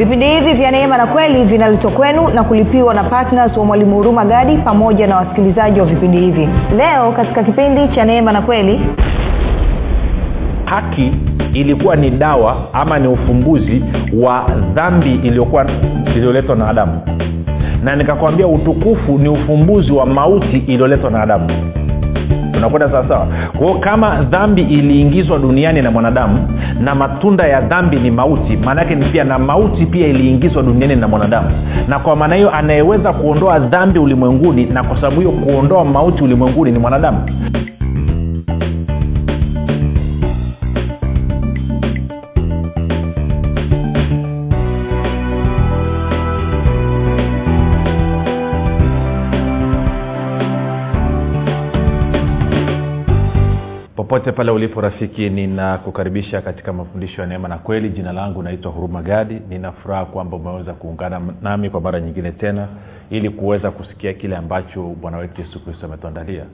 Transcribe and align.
vipindi 0.00 0.26
hivi 0.26 0.52
vya 0.52 0.70
neema 0.70 0.96
na 0.96 1.06
kweli 1.06 1.44
vinaletwa 1.44 1.90
kwenu 1.90 2.28
na 2.28 2.44
kulipiwa 2.44 2.94
na 2.94 3.04
ptns 3.04 3.56
wa 3.56 3.64
mwalimu 3.64 3.96
huruma 3.96 4.24
gadi 4.24 4.56
pamoja 4.56 5.06
na 5.06 5.16
wasikilizaji 5.16 5.80
wa 5.80 5.86
vipindi 5.86 6.18
hivi. 6.20 6.48
Leo 6.76 7.12
katika 7.12 7.42
kipindi 7.44 7.88
cha 7.94 8.04
neema 8.04 8.32
na 8.32 8.42
kweli 8.42 8.80
haki 10.64 11.12
ilikuwa 11.54 11.96
ni 11.96 12.10
dawa 12.10 12.56
ama 12.72 12.98
ni 12.98 13.08
ufumbuzi 13.08 13.84
wa 14.14 14.44
dhambi 14.74 15.14
iliyokuwa 15.14 15.66
iliyoletwa 16.16 16.56
na 16.56 16.68
adamu. 16.68 17.00
Na 17.84 17.96
nikakwambia 17.96 18.46
utukufu 18.46 19.18
ni 19.18 19.28
ufumbuzi 19.28 19.92
wa 19.92 20.06
mauti 20.06 20.56
iliyoletwa 20.58 21.10
na 21.10 21.22
adamu 21.22 21.48
tunakwenda 22.60 22.90
sawasawa 22.90 23.26
kwao 23.58 23.74
kama 23.74 24.16
dhambi 24.22 24.62
iliingizwa 24.62 25.38
duniani 25.38 25.82
na 25.82 25.90
mwanadamu 25.90 26.48
na 26.80 26.94
matunda 26.94 27.46
ya 27.46 27.60
dhambi 27.60 27.96
ni 27.96 28.10
mauti 28.10 28.56
maanaake 28.56 28.94
ni 28.94 29.04
pia 29.06 29.24
na 29.24 29.38
mauti 29.38 29.86
pia 29.86 30.06
iliingizwa 30.06 30.62
duniani 30.62 30.96
na 30.96 31.08
mwanadamu. 31.08 31.50
Na 31.88 31.98
kwa 31.98 32.16
maana 32.16 32.34
hiyo 32.34 32.50
anayeweza 32.50 33.12
kuondoa 33.12 33.58
dhambi 33.58 33.98
ulimwenguni 33.98 34.64
na 34.66 34.82
kwa 34.82 34.96
sababu 34.96 35.20
hiyo 35.20 35.32
kuondoa 35.32 35.84
mauti 35.84 36.24
ulimwenguni 36.24 36.72
ni 36.72 36.78
mwanadamu 36.78 37.18
popote 54.10 54.32
pale 54.32 54.50
ulipo 54.50 54.80
rafiki 54.80 55.30
ninakukaribisha 55.30 56.40
katika 56.42 56.72
mafundisho 56.72 57.20
ya 57.20 57.26
neema 57.26 57.48
na 57.48 57.58
kweli. 57.58 57.88
Jina 57.88 58.12
langu 58.12 58.42
naitwa 58.42 58.72
huruma 58.72 59.02
gadi. 59.02 59.40
Ninafuraha 59.48 60.04
kwamba 60.04 60.36
umeweza 60.36 60.72
kuungana 60.74 61.20
nami 61.42 61.70
kwa 61.70 61.80
mara 61.80 62.00
nyingine 62.00 62.32
tena 62.32 62.68
ili 63.10 63.30
kuweza 63.30 63.70
kusikia 63.70 64.12
kile 64.12 64.36
ambacho 64.36 64.82
bwana 64.82 65.18
wetu 65.18 65.40
yesu 65.40 65.64
kristo 65.64 65.86
ametuandalia. 65.86 66.44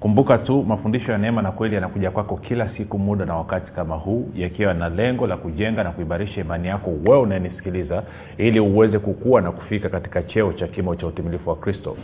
Kumbuka 0.00 0.38
tu 0.38 0.62
mafundisho 0.62 1.12
ya 1.12 1.18
neema 1.18 1.42
na 1.42 1.52
kweli 1.52 1.74
yanakuja 1.74 2.10
kwako 2.10 2.36
kila 2.36 2.68
siku 2.76 2.98
muda 2.98 3.24
na 3.24 3.36
wakati 3.36 3.72
kama 3.72 3.94
huu 3.94 4.28
yakiwa 4.36 4.74
na 4.74 4.88
lengo 4.88 5.26
la 5.26 5.36
kujenga 5.36 5.84
na 5.84 5.90
kuimarisha 5.90 6.40
imani 6.40 6.68
yako 6.68 6.90
wewe 7.06 7.20
unayenisikiliza 7.20 8.02
ili 8.38 8.60
uweze 8.60 8.98
kukua 8.98 9.40
na 9.40 9.52
kufika 9.52 9.88
katika 9.88 10.22
cheo 10.22 10.52
cha 10.52 10.66
kimo 10.66 10.96
cha 10.96 11.06
utimilifu 11.06 11.50
wa 11.50 11.56
kristo 11.56 11.96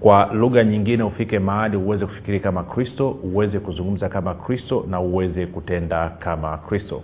kwa 0.00 0.30
lugha 0.32 0.64
nyingine 0.64 1.02
ufike 1.02 1.38
mahali 1.38 1.76
uweze 1.76 2.06
kufikiri 2.06 2.40
kama 2.40 2.62
kristo 2.62 3.10
uweze 3.10 3.58
kuzungumza 3.58 4.08
kama 4.08 4.34
kristo 4.34 4.84
na 4.90 5.00
uweze 5.00 5.46
kutenda 5.46 6.08
kama 6.08 6.56
kristo. 6.56 7.02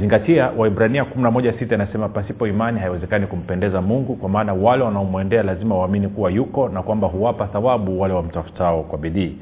Zingatia 0.00 0.50
waibrania 0.56 1.02
116 1.02 1.74
inasema 1.74 2.08
pasipo 2.08 2.46
imani 2.46 2.80
haiwezekani 2.80 3.26
kumpendeza 3.26 3.82
mungu 3.82 4.16
kwa 4.16 4.28
maana 4.28 4.54
wale 4.54 4.84
wanaomwendea 4.84 5.42
lazima 5.42 5.76
waamini 5.78 6.08
kuwa 6.08 6.30
yuko 6.30 6.68
na 6.68 6.82
kwamba 6.82 7.08
huwapa 7.08 7.46
thawabu 7.46 8.00
wale 8.00 8.14
wamtafutao 8.14 8.82
kwa 8.82 8.98
bidii. 8.98 9.36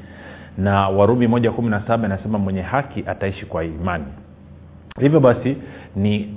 Na 0.58 0.88
warumi 0.88 1.26
117 1.26 2.04
inasema 2.04 2.38
mwenye 2.38 2.62
haki 2.62 3.04
ataishi 3.06 3.46
kwa 3.46 3.64
imani 3.64 4.04
hivyo 5.00 5.20
basi 5.20 5.56
ni 5.96 6.34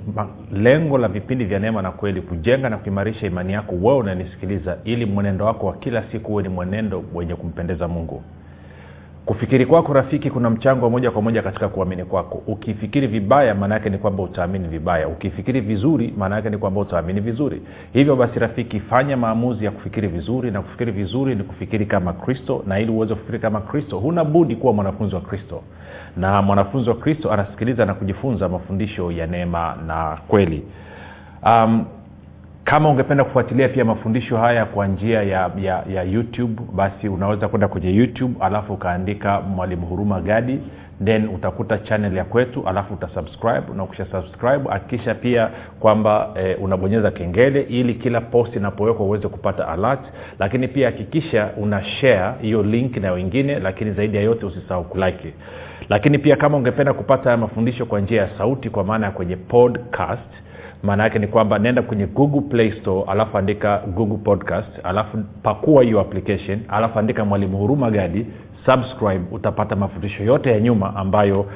lengo 0.52 0.98
la 0.98 1.08
vipindi 1.08 1.44
vya 1.44 1.58
neema 1.58 1.82
na 1.82 1.90
kweli 1.90 2.22
kujenga 2.22 2.68
na 2.70 2.76
kuimarisha 2.78 3.26
imani 3.26 3.52
yako 3.52 3.74
wewe 3.74 3.98
unanisikiliza 3.98 4.78
ili 4.84 5.06
mwenendo 5.06 5.44
wako 5.44 5.66
wa 5.66 5.72
kila 5.72 6.02
siku 6.12 6.28
huwe 6.30 6.42
ni 6.42 6.48
mwenendo 6.48 7.04
wenye 7.14 7.34
kumpendeza 7.34 7.88
mungu. 7.88 8.22
Kufikiri 9.26 9.66
kwako 9.66 9.92
rafiki 9.92 10.30
kuna 10.30 10.50
mchango 10.50 10.84
wa 10.84 10.90
moja 10.90 11.10
kwa 11.10 11.22
moja 11.22 11.42
katika 11.42 11.68
kuamini 11.68 12.04
kwako. 12.04 12.42
Ukifikiri 12.46 13.06
vibaya 13.06 13.54
maana 13.54 13.74
yake 13.74 13.90
ni 13.90 13.98
kwamba 13.98 14.22
utaamini 14.22 14.68
vibaya. 14.68 15.08
Ukifikiri 15.08 15.60
vizuri 15.60 16.14
maana 16.18 16.36
yake 16.36 16.50
ni 16.50 16.58
kwamba 16.58 16.80
utaamini 16.80 17.20
vizuri. 17.20 17.62
Hivyo 17.92 18.16
basi 18.16 18.38
rafiki 18.38 18.80
fanya 18.80 19.16
maamuzi 19.16 19.64
ya 19.64 19.70
kufikiri 19.70 20.08
vizuri 20.08 20.50
na 20.50 20.62
kufikiri 20.62 20.92
vizuri 20.92 21.34
ni 21.34 21.42
kufikiri 21.42 21.86
kama 21.86 22.12
kristo 22.12 22.64
na 22.66 22.80
ili 22.80 22.90
uweze 22.90 23.14
kufikiri 23.14 23.38
kama 23.38 23.60
kristo 23.60 23.98
huna 23.98 24.24
budi 24.24 24.56
kuwa 24.56 24.72
mwanafunzi 24.72 25.14
wa 25.14 25.20
kristo 25.20 25.62
na 26.16 26.42
mwanafunzi 26.42 26.90
wa 26.90 26.96
kristo 26.96 27.32
anasikiliza 27.32 27.86
na 27.86 27.94
kujifunza 27.94 28.48
mafundisho 28.48 29.12
ya 29.12 29.26
neema 29.26 29.76
na 29.86 30.18
kweli. 30.28 30.62
Um, 31.46 31.84
kama 32.64 32.88
ungependa 32.88 33.24
kufuatilia 33.24 33.68
pia 33.68 33.84
mafundisho 33.84 34.36
haya 34.36 34.64
kwa 34.64 34.86
njia 34.86 35.22
ya, 35.22 35.50
ya, 35.62 35.84
ya 35.94 36.02
youtube 36.02 36.62
basi 36.74 37.08
unaweza 37.08 37.48
kwenda 37.48 37.68
kwenye 37.68 37.94
youtube 37.94 38.34
alafu 38.40 38.72
ukaandika 38.72 39.40
mwalimu 39.40 39.86
huruma 39.86 40.20
gadi 40.20 40.58
then 41.04 41.28
utakuta 41.28 41.78
channel 41.78 42.16
ya 42.16 42.24
kwetu 42.24 42.68
alafu 42.68 42.94
utasubscribe 42.94 43.62
na 43.76 43.82
ukisha 43.82 44.06
subscribe 44.06 44.70
hakikisha 44.70 45.14
pia 45.14 45.50
kwamba 45.80 46.30
e, 46.34 46.54
unabonyeza 46.54 47.10
kengele 47.10 47.60
ili 47.60 47.94
kila 47.94 48.20
post 48.20 48.56
inapowekwa 48.56 49.06
uweze 49.06 49.28
kupata 49.28 49.68
alert 49.68 50.00
lakini 50.38 50.68
pia 50.68 50.86
hakikisha 50.86 51.50
una 51.56 51.84
share 51.84 52.32
hiyo 52.40 52.62
link 52.62 52.96
na 52.96 53.12
wengine 53.12 53.58
lakini 53.58 53.90
zaidi 53.92 54.16
ya 54.16 54.22
yote 54.22 54.46
usisahau 54.46 54.84
kulike 54.84 55.34
lakini 55.88 56.18
pia 56.18 56.36
kama 56.36 56.56
ungependa 56.56 56.92
kupata 56.92 57.36
mafundisho 57.36 57.86
kwa 57.86 58.00
njia 58.00 58.22
ya 58.22 58.28
sauti 58.38 58.70
kwa 58.70 58.84
maana 58.84 59.06
ya 59.06 59.12
kwenye 59.12 59.36
podcast 59.36 60.30
maana 60.82 61.02
yake 61.04 61.18
ni 61.18 61.26
kwamba 61.26 61.58
naenda 61.58 61.82
kwenye 61.82 62.06
google 62.06 62.40
play 62.40 62.72
store 62.72 63.04
alafu 63.10 63.38
andika 63.38 63.78
google 63.78 64.16
podcast 64.16 64.68
alafu 64.84 65.18
pakua 65.42 65.82
hiyo 65.82 66.00
application 66.00 66.60
alafu 66.68 66.98
andika 66.98 67.24
mwalimu 67.24 67.58
huruma 67.58 67.90
gadi 67.90 68.26
subscribe 68.66 69.24
utapata 69.30 69.76
mafundisho 69.76 70.24
yote 70.24 70.50
ya 70.50 70.60
nyuma 70.60 70.96
ambayo 70.96 71.46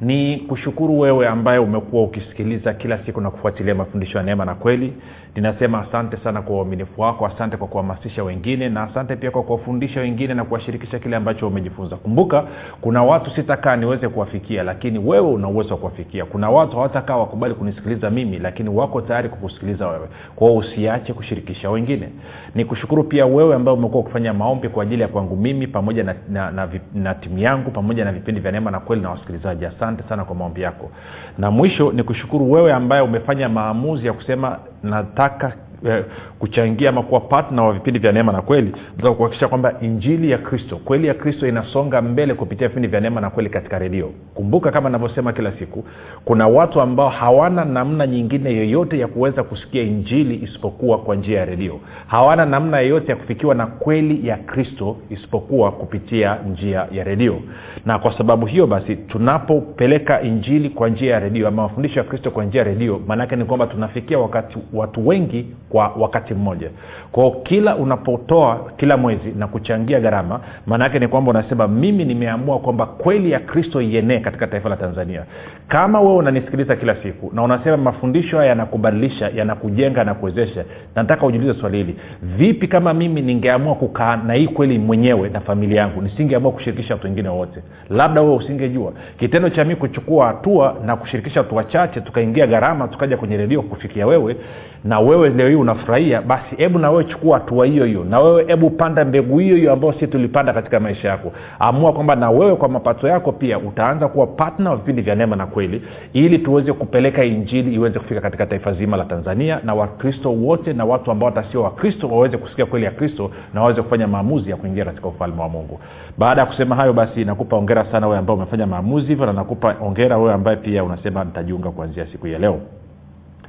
Ni 0.00 0.36
kushukuru 0.36 1.00
wewe 1.00 1.28
ambaye 1.28 1.58
umekuwa 1.58 2.02
ukisikiliza 2.02 2.74
kila 2.74 2.98
siku 3.06 3.20
na 3.20 3.30
kufuatilia 3.30 3.74
mafundisho 3.74 4.18
ya 4.18 4.24
neema 4.24 4.44
na 4.44 4.54
kweli 4.54 4.92
ninasema 5.36 5.80
asante 5.88 6.16
sana 6.16 6.42
kwa 6.42 6.56
uaminifu 6.56 7.00
wako 7.00 7.26
asante 7.26 7.56
kwa 7.56 7.68
kuhamasisha 7.68 8.24
wengine 8.24 8.68
na 8.68 8.82
asante 8.82 9.16
pia 9.16 9.30
kwa 9.30 9.42
kuwafundisha 9.42 10.00
wengine 10.00 10.34
na 10.34 10.44
kuwashirikisha 10.44 10.98
kile 10.98 11.16
ambacho 11.16 11.48
umejifunza. 11.48 11.96
Kumbuka 11.96 12.44
kuna 12.80 13.02
watu 13.02 13.30
sitakaa 13.30 13.76
niweze 13.76 14.08
kuwafikia 14.08 14.62
lakini 14.62 14.98
wewe 14.98 15.28
una 15.28 15.48
uwezo 15.48 15.74
wa 15.74 15.80
kuwafikia. 15.80 16.24
Kuna 16.24 16.50
watu 16.50 16.76
hawatakaa 16.76 17.16
wakubali 17.16 17.54
kunisikiliza 17.54 18.10
mimi 18.10 18.38
lakini 18.38 18.68
wako 18.68 19.00
tayari 19.00 19.28
kukusikiliza 19.28 19.88
wewe. 19.88 20.08
Kwao 20.36 20.56
usiache 20.56 21.12
kushirikisha 21.12 21.70
wengine. 21.70 22.08
Nikushukuru 22.54 23.04
pia 23.04 23.26
wewe 23.26 23.54
ambaye 23.54 23.78
umekuwa 23.78 24.00
ukifanya 24.02 24.32
maombi 24.34 24.68
kwa 24.68 24.82
ajili 24.82 25.02
ya 25.02 25.08
kwangu 25.08 25.36
mimi 25.36 25.66
pamoja 25.66 26.04
na, 26.04 26.14
na, 26.28 26.50
na, 26.50 26.66
na, 26.66 26.80
na 26.94 27.14
timu 27.14 27.38
yangu 27.38 27.70
pamoja 27.70 28.04
na 28.04 28.12
vipindi 28.12 28.40
vya 28.40 28.52
neema 28.52 28.70
na 28.70 28.80
kweli 28.80 29.02
na 29.02 29.10
wasikilizaji. 29.10 29.66
Asante 29.66 30.02
sana 30.08 30.24
kwa 30.24 30.34
maombi 30.36 30.62
yako. 30.62 30.90
Na 31.38 31.50
mwisho 31.50 31.92
nikushukuru 31.92 32.52
wewe 32.52 32.72
ambaye 32.72 33.02
umefanya 33.02 33.48
maamuzi 33.48 34.06
ya 34.06 34.12
kusema 34.12 34.58
nataka 34.82 35.25
vacas 35.26 35.65
eh, 35.86 36.04
kuchangia 36.38 36.88
ama 36.88 37.02
kuwa 37.02 37.20
patna 37.20 37.62
wa 37.62 37.72
vipindi 37.72 37.98
vya 38.00 38.12
neema 38.12 38.32
na 38.32 38.42
kweli 38.42 38.72
za 39.02 39.10
kuhakikisha 39.12 39.48
kwamba 39.48 39.74
injili 39.80 40.30
ya 40.30 40.38
kristo 40.38 40.76
kweli 40.76 41.06
ya 41.06 41.14
kristo 41.14 41.48
inasonga 41.48 42.02
mbele 42.02 42.34
kupitia 42.34 42.68
vipindi 42.68 42.88
vya 42.88 43.00
neema 43.00 43.20
na 43.20 43.30
kweli 43.30 43.50
katika 43.50 43.78
redio. 43.78 44.10
Kumbuka 44.34 44.70
kama 44.72 44.90
navyosema 44.90 45.32
kila 45.32 45.52
siku 45.52 45.84
kuna 46.24 46.46
watu 46.48 46.80
ambao 46.80 47.08
hawana 47.08 47.64
namna 47.64 48.06
nyingine 48.06 48.54
yoyote 48.56 48.98
ya 48.98 49.08
kuweza 49.08 49.42
kusikia 49.42 49.82
injili 49.82 50.34
isipokuwa 50.44 50.98
kwa 50.98 51.16
njia 51.16 51.38
ya 51.38 51.44
redio. 51.44 51.80
Hawana 52.06 52.46
namna 52.46 52.80
yoyote 52.80 53.10
ya 53.10 53.16
kufikiwa 53.16 53.54
na 53.54 53.66
kweli 53.66 54.28
ya 54.28 54.36
kristo 54.36 54.96
isipokuwa 55.10 55.72
kupitia 55.72 56.36
njia 56.52 56.86
ya 56.92 57.04
redio. 57.04 57.40
Na 57.86 57.98
kwa 57.98 58.18
sababu 58.18 58.46
hiyo 58.46 58.66
basi 58.66 58.96
tunapopeleka 58.96 60.22
injili 60.22 60.70
kwa 60.70 60.88
njia 60.88 61.12
ya 61.12 61.20
redio 61.20 61.48
ama 61.48 61.62
mafundisho 61.62 61.98
ya 62.00 62.04
kristo 62.04 62.30
kwa 62.30 62.44
njia 62.44 62.60
ya 62.60 62.66
redio 62.68 63.00
maanaake 63.06 63.36
ni 63.36 63.44
kwamba 63.44 63.66
tunafikia 63.66 64.18
wakati 64.18 64.58
watu 64.72 65.08
wengi 65.08 65.46
kwa 65.68 65.92
wakati 65.98 66.34
mmoja. 66.34 66.70
Kwao 67.12 67.30
kila 67.30 67.76
unapotoa 67.76 68.60
kila 68.76 68.96
mwezi 68.96 69.32
na 69.38 69.46
kuchangia 69.46 70.00
gharama 70.00 70.40
maana 70.66 70.84
yake 70.84 70.98
ni 70.98 71.08
kwamba 71.08 71.30
unasema 71.30 71.68
mimi 71.68 72.04
nimeamua 72.04 72.58
kwamba 72.58 72.86
kweli 72.86 73.30
ya 73.30 73.38
kristo 73.40 73.80
ienee 73.82 74.18
katika 74.20 74.46
taifa 74.46 74.68
la 74.68 74.76
tanzania. 74.76 75.24
Kama 75.68 76.00
wewe 76.00 76.16
unanisikiliza 76.16 76.76
kila 76.76 76.96
siku 77.02 77.30
na 77.34 77.42
unasema 77.42 77.76
mafundisho 77.76 78.36
haya 78.36 78.48
yanakubadilisha 78.48 79.28
yanakujenga 79.34 79.98
yanakuwezesha 79.98 80.64
nataka 80.96 81.26
ujiulize 81.26 81.54
swali 81.60 81.76
hili. 81.78 81.96
Vipi 82.22 82.68
kama 82.68 82.94
mimi 82.94 83.22
ningeamua 83.22 83.74
kukaa 83.74 84.16
na 84.16 84.34
hii 84.34 84.48
kweli 84.48 84.78
mwenyewe 84.78 85.28
na 85.28 85.40
familia 85.40 85.80
yangu 85.80 86.02
nisingeamua 86.02 86.52
kushirikisha 86.52 86.94
watu 86.94 87.06
wengine 87.06 87.28
wote? 87.28 87.60
Labda 87.90 88.20
wewe 88.22 88.34
usingejua. 88.34 88.92
Kitendo 89.18 89.48
cha 89.48 89.64
mii 89.64 89.74
kuchukua 89.74 90.26
hatua 90.26 90.76
na 90.86 90.96
kushirikisha 90.96 91.40
watu 91.40 91.56
wachache 91.56 92.00
tukaingia 92.00 92.46
gharama 92.46 92.88
tukaja 92.88 93.16
kwenye 93.16 93.36
redio 93.36 93.62
kufikia 93.62 94.06
wewe 94.06 94.36
na 94.84 95.00
wewe 95.00 95.28
leo 95.30 95.48
hii 95.56 95.62
unafurahia 95.62 96.22
basi 96.22 96.56
hebu 96.56 96.78
na 96.78 97.04
chukua 97.04 97.38
hatua 97.38 97.66
hiyo 97.66 97.84
hiyo. 97.84 98.04
Na 98.04 98.20
wewe 98.20 98.44
hebu 98.44 98.70
panda 98.70 99.04
mbegu 99.04 99.38
hiyo 99.38 99.56
hiyo 99.56 99.72
ambayo 99.72 99.92
si 99.92 100.06
tulipanda 100.06 100.52
katika 100.52 100.80
maisha 100.80 101.08
yako. 101.08 101.32
Amua 101.58 101.92
kwamba 101.92 102.16
na 102.16 102.30
wewe 102.30 102.56
kwa 102.56 102.68
mapato 102.68 103.08
yako 103.08 103.32
pia 103.32 103.58
utaanza 103.58 104.08
kuwa 104.08 104.26
patna 104.26 104.70
wa 104.70 104.76
vipindi 104.76 105.02
vya 105.02 105.14
neema 105.14 105.36
na 105.36 105.46
kweli 105.46 105.82
ili 106.12 106.38
tuweze 106.38 106.72
kupeleka 106.72 107.24
injili 107.24 107.74
iweze 107.74 107.98
kufika 107.98 108.20
katika 108.20 108.46
taifa 108.46 108.72
zima 108.72 108.96
la 108.96 109.04
tanzania 109.04 109.60
na 109.64 109.74
wakristo 109.74 110.32
wote 110.32 110.72
na 110.72 110.84
watu 110.84 111.10
ambao 111.10 111.26
watasio 111.26 111.62
wakristo 111.62 112.08
waweze 112.08 112.36
kusikia 112.36 112.66
kweli 112.66 112.84
ya 112.84 112.90
kristo 112.90 113.30
na 113.54 113.60
waweze 113.60 113.82
kufanya 113.82 114.06
maamuzi 114.08 114.50
ya 114.50 114.56
kuingia 114.56 114.84
katika 114.84 115.08
ufalme 115.08 115.40
wa 115.42 115.48
mungu. 115.48 115.80
Baada 116.18 116.40
ya 116.40 116.46
kusema 116.46 116.76
hayo 116.76 116.92
basi 116.92 117.24
nakupa 117.24 117.56
ongera 117.56 117.84
sana 117.92 118.06
wewe 118.06 118.18
ambao 118.18 118.36
umefanya 118.36 118.66
maamuzi 118.66 119.06
hivyo 119.06 119.26
na 119.26 119.32
nakupa 119.32 119.76
ongera 119.80 120.18
wewe 120.18 120.32
ambaye 120.34 120.56
pia 120.56 120.84
unasema 120.84 121.24
nitajiunga 121.24 121.70
kuanzia 121.70 122.06
siku 122.06 122.26
ya 122.26 122.38
leo 122.38 122.60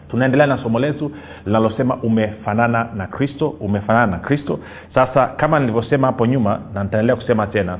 tunaendelea 0.10 0.48
na 0.48 0.58
somo 0.58 0.80
letu 0.80 1.12
linalosema 1.46 1.96
umefanana 1.96 2.88
na 2.96 3.08
kristo 3.08 3.50
umefanana 3.50 4.08
na 4.08 4.18
kristo. 4.18 4.60
Sasa 4.94 5.28
kama 5.28 5.60
nilivyosema 5.60 6.08
hapo 6.08 6.26
nyuma 6.26 6.60
na 6.74 6.84
nitaendelea 6.84 7.16
kusema 7.16 7.48
tena 7.48 7.78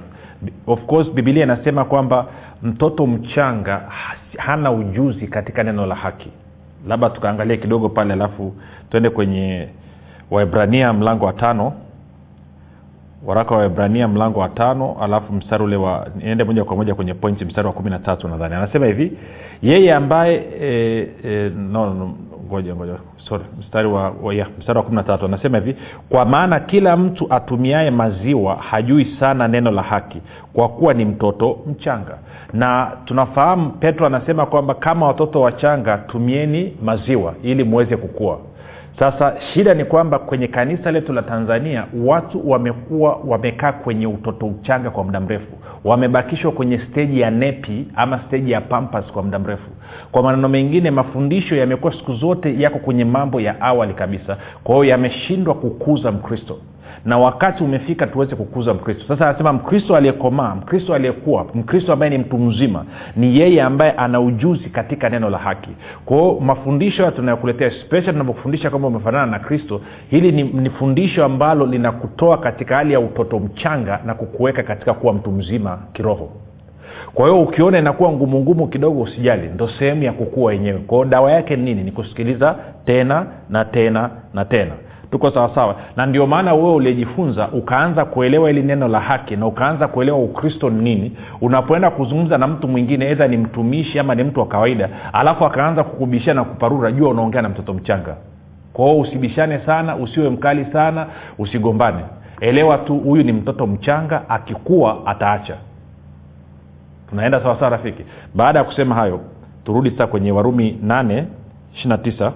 of 0.68 0.86
course 0.86 1.12
bibilia 1.12 1.44
inasema 1.44 1.86
kwamba 1.86 2.26
mtoto 2.64 3.08
mchanga 3.08 3.82
hana 4.38 4.72
ujuzi 4.72 5.28
katika 5.28 5.64
neno 5.64 5.86
la 5.86 5.96
haki. 5.96 6.30
Labda 6.88 7.10
tukaangalia 7.10 7.58
kidogo 7.58 7.90
pale 7.90 8.14
alafu 8.14 8.54
tuende 8.90 9.10
kwenye 9.10 9.68
waibrania 10.32 10.94
mlango 10.94 11.26
wa 11.26 11.34
tano 11.34 11.74
waraka 13.26 13.56
wa 13.56 13.66
ibrania 13.66 14.08
mlango 14.08 14.40
wa 14.40 14.50
tano 14.50 14.96
alafu 15.02 15.34
mstari 15.34 15.64
ule 15.64 15.76
wa 15.76 16.08
niende 16.16 16.44
moja 16.44 16.64
kwa 16.64 16.76
moja 16.76 16.96
kwenye 16.96 17.14
pointi 17.14 17.46
mstari 17.46 17.68
wa 17.68 17.74
kumi 17.74 17.90
na 17.90 18.00
tatu 18.00 18.28
nadhani. 18.28 18.56
Anasema 18.56 18.86
hivi 18.86 19.18
yeye 19.62 19.94
ambaye 19.94 20.44
e, 20.62 21.08
e, 21.26 21.50
no, 21.50 21.94
no, 21.94 22.14
ngoja 22.48 22.76
ngoja 22.76 22.94
mstari 23.60 23.88
wa, 23.88 24.14
wa 24.24 24.34
ya, 24.34 24.48
mstari 24.60 24.78
wa 24.78 24.84
kumi 24.84 24.96
na 24.96 25.04
tatu. 25.04 25.26
Anasema 25.26 25.58
hivi 25.58 25.76
kwa 26.10 26.26
maana 26.26 26.60
kila 26.60 26.98
mtu 26.98 27.28
atumiaye 27.34 27.92
maziwa 27.92 28.56
hajui 28.56 29.06
sana 29.20 29.48
neno 29.48 29.72
la 29.72 29.82
haki 29.82 30.22
kwa 30.54 30.70
kuwa 30.70 30.94
ni 30.94 31.06
mtoto 31.06 31.60
mchanga. 31.68 32.18
Na 32.54 32.92
tunafahamu 33.06 33.70
petro 33.72 34.06
anasema 34.06 34.46
kwamba 34.46 34.74
kama 34.74 35.08
watoto 35.08 35.42
wachanga 35.42 35.98
tumieni 35.98 36.78
maziwa 36.84 37.34
ili 37.44 37.64
muweze 37.64 37.98
kukua 37.98 38.40
sasa 39.00 39.34
shida 39.54 39.74
ni 39.74 39.86
kwamba 39.86 40.20
kwenye 40.20 40.48
kanisa 40.48 40.92
letu 40.92 41.14
la 41.14 41.22
tanzania 41.22 41.86
watu 42.06 42.50
wamekuwa 42.50 43.16
wamekaa 43.28 43.72
kwenye 43.72 44.08
utoto 44.08 44.46
uchanga 44.46 44.90
kwa 44.90 45.04
muda 45.04 45.20
mrefu. 45.20 45.58
Wamebakishwa 45.84 46.52
kwenye 46.52 46.80
steji 46.80 47.20
ya 47.20 47.32
nepi 47.32 47.88
ama 47.96 48.20
steji 48.28 48.52
ya 48.52 48.62
pampas 48.62 49.06
kwa 49.06 49.24
muda 49.24 49.40
mrefu. 49.40 49.70
Kwa 50.12 50.24
maneno 50.24 50.50
mengine 50.50 50.92
mafundisho 50.92 51.56
yamekuwa 51.56 51.94
siku 51.94 52.14
zote 52.14 52.62
yako 52.62 52.80
kwenye 52.80 53.06
mambo 53.06 53.42
ya 53.42 53.62
awali 53.62 53.94
kabisa. 53.94 54.38
Kwa 54.64 54.76
hiyo 54.76 54.86
yameshindwa 54.86 55.54
kukuza 55.56 56.12
mkristo 56.12 56.58
na 57.06 57.18
wakati 57.18 57.64
umefika 57.64 58.08
tuweze 58.08 58.36
kukuza 58.36 58.74
mkristo. 58.74 59.04
Sasa 59.08 59.30
anasema 59.30 59.54
mkristo 59.54 59.96
aliyekomaa 59.96 60.56
mkristo 60.56 60.94
aliyekuwa 60.94 61.46
mkristo 61.54 61.94
ambaye 61.94 62.10
ni 62.10 62.18
mtu 62.18 62.38
mzima 62.38 62.86
ni 63.16 63.40
yeye 63.40 63.62
ambaye 63.62 63.92
ana 63.92 64.20
ujuzi 64.22 64.70
katika 64.70 65.10
neno 65.10 65.30
la 65.30 65.38
haki. 65.38 65.70
Kwao 66.06 66.40
mafundisho 66.40 67.12
tunayokuletea 67.12 67.72
spesha 67.72 68.12
tunapofundisha 68.12 68.70
kwamba 68.70 68.88
umefanana 68.88 69.26
na 69.26 69.40
kristo 69.40 69.82
hili 70.10 70.32
ni, 70.32 70.44
ni 70.44 70.70
fundisho 70.70 71.26
ambalo 71.26 71.66
linakutoa 71.66 72.38
katika 72.38 72.76
hali 72.76 72.94
ya 72.94 73.00
utoto 73.00 73.40
mchanga 73.40 74.00
na 74.06 74.14
kukuweka 74.14 74.64
katika 74.64 74.94
kuwa 74.94 75.14
mtu 75.14 75.32
mzima 75.32 75.80
kiroho. 75.94 76.30
Kwa 77.14 77.26
hiyo 77.30 77.42
ukiona 77.42 77.80
inakuwa 77.80 78.12
ngumu 78.12 78.40
ngumu 78.40 78.68
kidogo 78.68 79.02
usijali 79.02 79.48
ndo 79.48 79.70
sehemu 79.80 80.04
ya 80.04 80.12
kukua 80.14 80.46
wenyewe 80.52 80.78
kwao 80.80 81.06
dawa 81.06 81.32
yake 81.32 81.56
ni 81.56 81.64
nini? 81.64 81.84
Ni 81.84 81.92
kusikiliza 81.92 82.56
tena 82.86 83.26
na 83.50 83.66
tena 83.66 84.10
na 84.34 84.46
tena 84.46 84.72
tuko 85.12 85.32
sawasawa 85.32 85.76
na 85.96 86.06
ndio 86.06 86.28
maana 86.28 86.54
wewe 86.54 86.74
uliyejifunza 86.74 87.48
ukaanza 87.48 88.06
kuelewa 88.06 88.50
ili 88.50 88.64
neno 88.64 88.88
la 88.88 89.00
haki 89.00 89.36
na 89.36 89.48
ukaanza 89.48 89.88
kuelewa 89.88 90.18
ukristo 90.20 90.70
ni 90.70 90.82
nini 90.84 91.18
unapoenda 91.42 91.92
kuzungumza 91.92 92.38
na 92.38 92.48
mtu 92.48 92.68
mwingine 92.68 93.06
edha 93.10 93.28
ni 93.28 93.38
mtumishi 93.38 94.00
ama 94.00 94.16
ni 94.16 94.24
mtu 94.24 94.40
wa 94.40 94.48
kawaida 94.48 94.90
alafu 95.14 95.46
akaanza 95.46 95.84
kukubishia 95.84 96.34
na 96.34 96.44
kuparura 96.44 96.92
jua 96.92 97.10
unaongea 97.10 97.42
na 97.42 97.50
mtoto 97.50 97.74
mchanga. 97.74 98.16
Kwao 98.74 99.00
usibishane 99.00 99.60
sana 99.66 99.96
usiwe 99.96 100.30
mkali 100.30 100.66
sana 100.74 101.08
usigombane. 101.38 102.00
Elewa 102.42 102.78
tu 102.78 102.96
huyu 102.98 103.24
ni 103.24 103.34
mtoto 103.34 103.68
mchanga 103.68 104.30
akikuwa 104.30 105.06
ataacha. 105.06 105.58
Tunaenda 107.10 107.42
sawasawa 107.42 107.70
rafiki? 107.72 108.04
Baada 108.36 108.60
ya 108.60 108.66
kusema 108.66 108.96
hayo 108.96 109.20
turudi 109.66 109.92
sasa 109.92 110.08
kwenye 110.08 110.32
warumi 110.32 110.80
8 110.86 111.24
29 111.86 112.32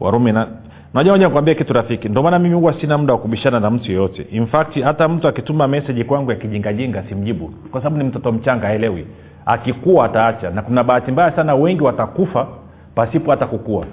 warumi 0.00 0.32
na 0.32 0.46
najua 0.96 1.12
moja 1.12 1.26
nikwambia 1.26 1.54
kitu 1.54 1.72
rafiki. 1.72 2.08
Ndio 2.08 2.22
maana 2.22 2.38
mimi 2.38 2.54
huwa 2.54 2.80
sina 2.80 2.98
muda 2.98 3.12
wa 3.12 3.18
kubishana 3.18 3.60
na 3.60 3.70
mtu 3.70 3.90
yeyote 3.90 4.26
infact 4.30 4.80
hata 4.82 5.08
mtu 5.08 5.28
akituma 5.28 5.68
meseji 5.68 6.04
kwangu 6.04 6.30
ya 6.30 6.36
kijingajinga 6.36 7.02
simjibu. 7.08 7.48
Kwa 7.70 7.80
sababu 7.80 7.96
ni 7.98 8.04
mtoto 8.04 8.32
mchanga 8.32 8.68
aelewi 8.68 9.06
akikuwa 9.46 10.04
ataacha. 10.04 10.50
Na 10.50 10.62
kuna 10.62 10.84
bahati 10.84 11.12
mbaya 11.12 11.32
sana 11.36 11.54
wengi 11.54 11.82
watakufa 11.82 12.46
pasipo 12.94 13.30
hata 13.30 13.46
kukua. 13.46 13.86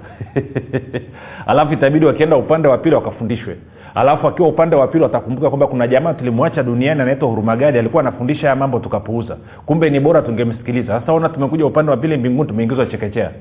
Alafu 1.47 1.73
itabidi 1.73 2.05
wakienda 2.05 2.38
upande 2.38 2.67
wa 2.67 2.77
pili 2.77 2.95
wakafundishwe. 2.95 3.57
Alafu 3.95 4.27
akiwa 4.27 4.47
upande 4.47 4.75
wa 4.75 4.88
pili 4.88 5.03
watakumbuka 5.03 5.49
kwamba 5.49 5.67
kuna 5.67 5.88
jamaa 5.88 6.13
tulimwacha 6.13 6.63
duniani 6.63 7.01
anaitwa 7.01 7.29
hurumagadi 7.29 7.77
alikuwa 7.79 8.01
anafundisha 8.03 8.41
haya 8.41 8.56
mambo 8.56 8.79
tukapuuza. 8.79 9.38
Kumbe 9.65 9.89
ni 9.89 9.99
bora 9.99 10.21
tungemsikiliza. 10.21 10.99
Sasa 10.99 11.13
ona 11.13 11.29
tumekuja 11.29 11.65
upande 11.65 11.91
wa 11.91 11.97
pili 11.97 12.17
mbinguni 12.17 12.49
tumeingizwa 12.49 12.85
chekechea 12.85 13.31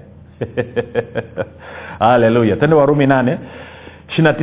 haleluya 2.09 2.56
tende 2.56 2.76
warumi 2.76 3.06
nane 3.06 3.38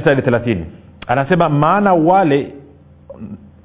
hadi 0.06 0.22
thelathini. 0.22 0.66
Anasema 1.08 1.50
maana 1.50 1.94
wale 1.94 2.54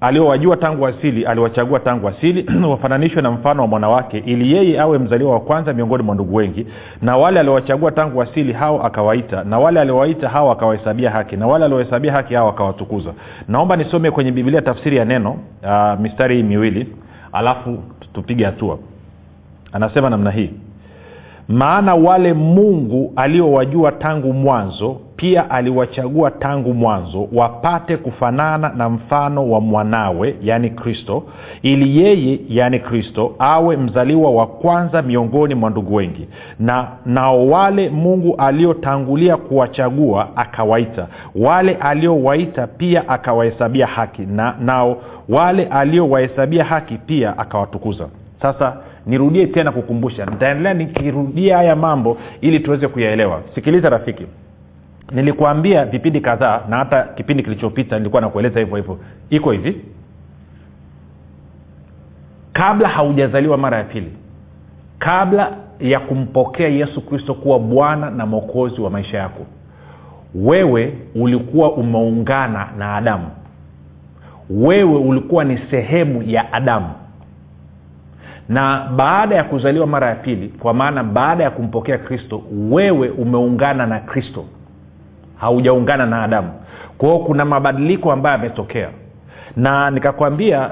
aliowajua 0.00 0.56
tangu 0.56 0.86
asili 0.86 1.24
aliwachagua 1.24 1.80
tangu 1.80 2.08
asili 2.08 2.46
wafananishwe 2.70 3.22
na 3.22 3.30
mfano 3.30 3.62
wa 3.62 3.68
mwanawake 3.68 4.18
ili 4.26 4.52
yeye 4.52 4.80
awe 4.80 4.98
mzaliwa 4.98 5.32
wa 5.32 5.40
kwanza 5.40 5.72
miongoni 5.72 6.02
mwa 6.02 6.14
ndugu 6.14 6.34
wengi. 6.34 6.66
Na 7.02 7.16
wale 7.16 7.40
aliowachagua 7.40 7.92
tangu 7.92 8.22
asili 8.22 8.52
hao 8.52 8.82
akawaita. 8.86 9.44
Na 9.44 9.58
wale 9.58 9.80
aliowaita 9.80 10.28
hao 10.28 10.50
akawahesabia 10.52 11.10
haki. 11.10 11.36
Na 11.36 11.46
wale 11.46 11.64
aliowahesabia 11.64 12.12
haki 12.12 12.34
hao 12.34 12.48
akawatukuza 12.48 13.10
naomba 13.48 13.76
nisome 13.76 14.10
kwenye 14.10 14.32
biblia 14.32 14.62
tafsiri 14.62 14.96
ya 14.96 15.04
neno 15.04 15.30
uh, 15.62 16.00
mistari 16.00 16.36
hii 16.36 16.42
miwili 16.42 16.86
alafu 17.32 17.78
tupige 18.14 18.44
hatua. 18.44 18.78
Anasema 19.72 20.10
namna 20.10 20.30
hii 20.30 20.50
maana 21.48 21.94
wale 21.94 22.32
mungu 22.32 23.12
aliowajua 23.16 23.92
tangu 23.92 24.32
mwanzo 24.32 24.96
pia 25.16 25.50
aliwachagua 25.50 26.30
tangu 26.30 26.74
mwanzo 26.74 27.28
wapate 27.32 27.96
kufanana 27.96 28.68
na 28.76 28.88
mfano 28.88 29.50
wa 29.50 29.60
mwanawe 29.60 30.34
yaani 30.42 30.70
kristo 30.70 31.22
ili 31.62 31.98
yeye 32.02 32.38
yaani 32.48 32.78
kristo 32.78 33.34
awe 33.38 33.76
mzaliwa 33.76 34.30
wa 34.30 34.46
kwanza 34.46 35.02
miongoni 35.02 35.54
mwa 35.54 35.70
ndugu 35.70 35.94
wengi. 35.94 36.28
Na 36.58 36.88
nao 37.06 37.46
wale 37.48 37.88
mungu 37.90 38.34
aliotangulia 38.38 39.36
kuwachagua 39.36 40.28
akawaita. 40.36 41.06
Wale 41.34 41.74
aliowaita 41.74 42.66
pia 42.66 43.08
akawahesabia 43.08 43.86
haki. 43.86 44.22
Na 44.22 44.54
nao 44.60 44.96
wale 45.28 45.64
aliowahesabia 45.64 46.64
haki 46.64 46.94
pia 47.06 47.38
akawatukuza. 47.38 48.08
Sasa 48.42 48.76
nirudie 49.06 49.46
tena 49.46 49.72
kukumbusha. 49.72 50.26
Nitaendelea 50.26 50.74
nikirudia 50.74 51.56
haya 51.56 51.76
mambo 51.76 52.18
ili 52.40 52.60
tuweze 52.60 52.88
kuyaelewa. 52.88 53.42
Sikiliza 53.54 53.88
rafiki. 53.90 54.26
Nilikuambia 55.12 55.84
vipindi 55.84 56.20
kadhaa 56.20 56.60
na 56.68 56.76
hata 56.76 57.02
kipindi 57.02 57.42
kilichopita 57.42 57.98
nilikuwa 57.98 58.22
nakueleza 58.22 58.60
hivyo 58.60 58.76
hivyo. 58.76 58.98
Iko 59.30 59.50
hivi. 59.52 59.80
Kabla 62.52 62.88
haujazaliwa 62.88 63.58
mara 63.58 63.76
ya 63.78 63.84
pili 63.84 64.12
kabla 64.98 65.52
ya 65.80 66.00
kumpokea 66.00 66.68
yesu 66.68 67.00
kristo 67.00 67.34
kuwa 67.34 67.58
bwana 67.58 68.10
na 68.10 68.26
mwokozi 68.26 68.80
wa 68.80 68.90
maisha 68.90 69.18
yako 69.18 69.46
wewe 70.34 70.92
ulikuwa 71.14 71.72
umeungana 71.72 72.68
na 72.78 72.96
adamu. 72.96 73.26
Wewe 74.50 74.94
ulikuwa 74.98 75.44
ni 75.44 75.58
sehemu 75.70 76.22
ya 76.22 76.52
adamu 76.52 76.90
na 78.48 78.88
baada 78.96 79.34
ya 79.36 79.44
kuzaliwa 79.44 79.86
mara 79.86 80.08
ya 80.08 80.14
pili 80.14 80.48
kwa 80.48 80.74
maana 80.74 81.04
baada 81.04 81.44
ya 81.44 81.50
kumpokea 81.50 81.98
kristo 81.98 82.42
wewe 82.70 83.08
umeungana 83.08 83.86
na 83.86 84.00
kristo. 84.00 84.44
Haujaungana 85.36 86.06
na 86.06 86.22
adamu. 86.22 86.48
Kwao 86.98 87.18
kuna 87.18 87.44
mabadiliko 87.44 88.12
ambayo 88.12 88.36
yametokea. 88.36 88.88
Na 89.56 89.90
nikakwambia 89.90 90.70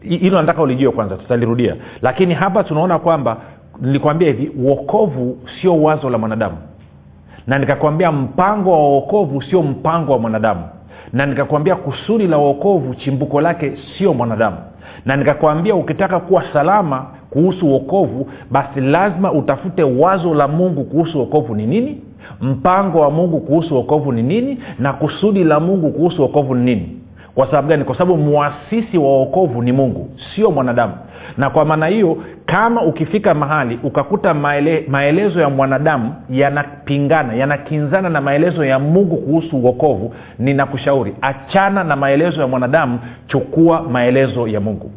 hilo 0.00 0.40
nataka 0.40 0.62
ulijue 0.62 0.92
kwanza 0.92 1.16
tutalirudia. 1.16 1.76
Lakini 2.02 2.34
hapa 2.34 2.64
tunaona 2.64 2.98
kwamba 2.98 3.36
nilikwambia 3.80 4.28
hivi 4.28 4.48
uokovu 4.58 5.38
sio 5.60 5.82
wazo 5.82 6.10
la 6.10 6.18
mwanadamu. 6.18 6.56
Na 7.46 7.58
nikakwambia 7.58 8.12
mpango 8.12 8.70
wa 8.72 8.78
uokovu 8.88 9.42
sio 9.42 9.62
mpango 9.62 10.12
wa 10.12 10.18
mwanadamu. 10.18 10.64
Na 11.12 11.26
nikakwambia 11.26 11.76
kusudi 11.76 12.26
la 12.26 12.38
uokovu 12.38 12.94
chimbuko 12.94 13.40
lake 13.40 13.72
sio 13.98 14.14
mwanadamu 14.14 14.56
na 15.06 15.16
nikakwambia 15.16 15.74
ukitaka 15.74 16.20
kuwa 16.20 16.44
salama 16.52 17.06
kuhusu 17.30 17.66
uokovu 17.66 18.26
basi 18.50 18.80
lazima 18.80 19.32
utafute 19.32 19.82
wazo 19.82 20.34
la 20.34 20.48
mungu 20.48 20.84
kuhusu 20.84 21.18
uokovu 21.18 21.54
ni 21.54 21.66
nini 21.66 22.00
mpango 22.40 23.00
wa 23.00 23.10
mungu 23.10 23.40
kuhusu 23.40 23.74
uokovu 23.74 24.12
ni 24.12 24.22
nini 24.22 24.58
na 24.78 24.92
kusudi 24.92 25.44
la 25.44 25.60
mungu 25.60 25.90
kuhusu 25.90 26.22
uokovu 26.22 26.54
ni 26.54 26.64
nini 26.64 26.98
kwa 27.34 27.46
sababu 27.46 27.68
gani? 27.68 27.84
Kwa 27.84 27.94
sababu 27.98 28.16
mwasisi 28.16 28.98
wa 28.98 29.04
uokovu 29.18 29.62
ni 29.62 29.72
mungu 29.72 30.08
sio 30.34 30.50
mwanadamu. 30.50 30.92
Na 31.38 31.50
kwa 31.50 31.64
maana 31.64 31.86
hiyo 31.86 32.16
kama 32.46 32.82
ukifika 32.82 33.34
mahali 33.34 33.78
ukakuta 33.82 34.34
maele, 34.34 34.84
maelezo 34.88 35.40
ya 35.40 35.48
mwanadamu 35.50 36.14
yanapingana 36.30 37.34
yanakinzana 37.34 38.08
na 38.08 38.20
maelezo 38.20 38.64
ya 38.64 38.78
mungu 38.78 39.16
kuhusu 39.16 39.56
uokovu 39.56 40.14
ninakushauri 40.38 41.14
achana 41.20 41.84
na 41.84 41.96
maelezo 41.96 42.40
ya 42.40 42.46
mwanadamu 42.46 42.98
chukua 43.26 43.82
maelezo 43.82 44.48
ya 44.48 44.60
mungu 44.60 44.90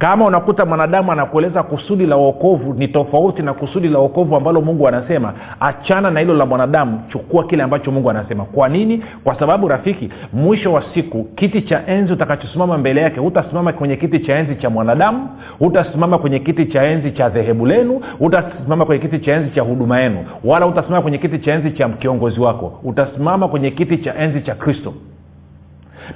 kama 0.00 0.24
unakuta 0.26 0.66
mwanadamu 0.66 1.12
anakueleza 1.12 1.62
kusudi 1.62 2.06
la 2.06 2.16
uokovu 2.16 2.74
ni 2.74 2.88
tofauti 2.88 3.42
na 3.42 3.54
kusudi 3.54 3.88
la 3.88 3.98
uokovu 3.98 4.36
ambalo 4.36 4.60
mungu 4.60 4.88
anasema 4.88 5.32
achana 5.60 6.10
na 6.10 6.20
hilo 6.20 6.34
la 6.34 6.46
mwanadamu 6.46 7.00
chukua 7.08 7.44
kile 7.46 7.62
ambacho 7.62 7.90
mungu 7.90 8.10
anasema. 8.10 8.44
Kwa 8.44 8.68
nini? 8.68 9.04
Kwa 9.24 9.38
sababu 9.38 9.68
rafiki 9.68 10.10
mwisho 10.32 10.72
wa 10.72 10.82
siku 10.94 11.24
kiti 11.24 11.62
cha 11.62 11.86
enzi 11.86 12.12
utakachosimama 12.12 12.78
mbele 12.78 13.00
yake 13.00 13.20
hutasimama 13.20 13.72
kwenye 13.72 13.96
kiti 13.96 14.18
cha 14.20 14.36
enzi 14.38 14.56
cha 14.56 14.70
mwanadamu 14.70 15.28
hutasimama 15.58 16.18
kwenye 16.18 16.38
kiti 16.38 16.66
cha 16.66 16.82
enzi 16.84 17.12
cha 17.12 17.28
dhehebu 17.28 17.66
lenu 17.66 18.00
hutasimama 18.18 18.84
kwenye 18.84 19.02
kiti 19.02 19.18
cha 19.18 19.32
enzi 19.34 19.50
cha 19.50 19.62
huduma 19.62 20.00
yenu 20.00 20.24
wala 20.44 20.66
hutasimama 20.66 21.02
kwenye 21.02 21.18
kiti 21.18 21.38
cha 21.38 21.52
enzi 21.54 21.70
cha 21.70 21.88
kiongozi 21.88 22.40
wako. 22.40 22.80
Utasimama 22.84 23.48
kwenye 23.48 23.70
kiti 23.70 23.98
cha 23.98 24.14
enzi 24.18 24.40
cha 24.40 24.54
kristo 24.54 24.94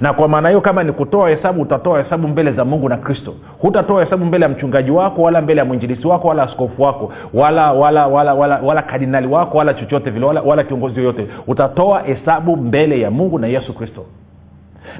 na 0.01 0.13
kwa 0.13 0.27
maana 0.27 0.49
hiyo 0.49 0.61
kama 0.61 0.83
ni 0.83 0.91
kutoa 0.91 1.29
hesabu 1.29 1.61
utatoa 1.61 2.03
hesabu 2.03 2.27
mbele 2.27 2.51
za 2.51 2.65
mungu 2.65 2.89
na 2.89 2.97
kristo. 2.97 3.33
Hutatoa 3.59 4.03
hesabu 4.03 4.25
mbele 4.25 4.43
ya 4.43 4.49
mchungaji 4.49 4.91
wako 4.91 5.21
wala 5.21 5.41
mbele 5.41 5.59
ya 5.59 5.65
mwinjilisi 5.65 6.07
wako 6.07 6.27
wala 6.27 6.43
askofu 6.43 6.81
wako 6.83 7.13
wala 7.33 7.71
wala 7.71 8.07
wala 8.07 8.33
wala, 8.33 8.59
wala 8.63 8.81
kardinali 8.81 9.27
wako 9.27 9.57
wala 9.57 9.73
chochote 9.73 10.09
vile 10.09 10.25
wala, 10.25 10.41
wala 10.41 10.63
kiongozi 10.63 10.99
yoyote. 10.99 11.27
Utatoa 11.47 12.01
hesabu 12.01 12.57
mbele 12.57 12.99
ya 12.99 13.11
mungu 13.11 13.39
na 13.39 13.47
yesu 13.47 13.73
kristo. 13.73 14.05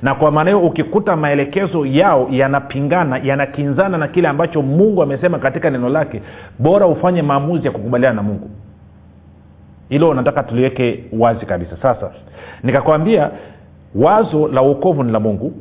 Na 0.02 0.16
kwa 0.16 0.32
maana 0.32 0.50
hiyo 0.50 0.62
ukikuta 0.66 1.16
maelekezo 1.16 1.86
yao 1.86 2.28
yanapingana 2.32 3.18
yanakinzana 3.18 3.98
na 3.98 4.08
kile 4.08 4.28
ambacho 4.28 4.62
mungu 4.62 5.04
amesema 5.04 5.40
katika 5.40 5.70
neno 5.70 5.90
lake 5.90 6.22
bora 6.60 6.88
ufanye 6.88 7.22
maamuzi 7.22 7.66
ya 7.66 7.72
kukubaliana 7.72 8.16
na 8.16 8.24
mungu. 8.24 8.50
Hilo 9.90 10.14
nataka 10.14 10.44
tuliweke 10.44 11.04
wazi 11.20 11.46
kabisa. 11.46 11.78
Sasa 11.82 12.12
nikakwambia 12.64 13.30
wazo 13.96 14.48
la 14.48 14.62
uokovu 14.62 15.04
ni 15.04 15.12
la 15.12 15.20
mungu. 15.20 15.54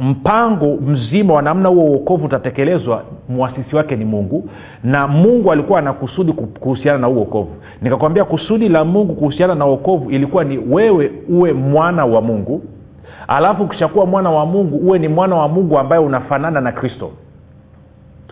Mpango 0.00 0.76
mzima 0.76 1.34
wa 1.34 1.42
namna 1.42 1.68
huo 1.68 1.84
uokovu 1.84 2.24
utatekelezwa 2.26 3.02
mwasisi 3.28 3.76
wake 3.76 3.96
ni 3.96 4.04
mungu. 4.04 4.48
Na 4.84 5.08
mungu 5.08 5.52
alikuwa 5.52 5.78
ana 5.78 5.92
kusudi 5.92 6.32
kuhusiana 6.32 6.98
na 6.98 7.08
uokovu 7.08 7.50
nikakwambia 7.82 8.24
kusudi 8.24 8.68
la 8.68 8.84
mungu 8.84 9.14
kuhusiana 9.14 9.54
na 9.54 9.66
uokovu 9.66 10.10
ilikuwa 10.10 10.44
ni 10.44 10.58
wewe 10.58 11.12
uwe 11.28 11.52
mwana 11.52 12.04
wa 12.06 12.22
mungu. 12.22 12.62
Alafu 13.28 13.62
ukishakuwa 13.62 14.06
mwana 14.06 14.30
wa 14.30 14.46
mungu 14.46 14.76
uwe 14.76 14.98
ni 14.98 15.08
mwana 15.08 15.36
wa 15.36 15.48
mungu 15.48 15.78
ambaye 15.78 16.02
unafanana 16.02 16.60
na 16.60 16.72
kristo 16.72 17.10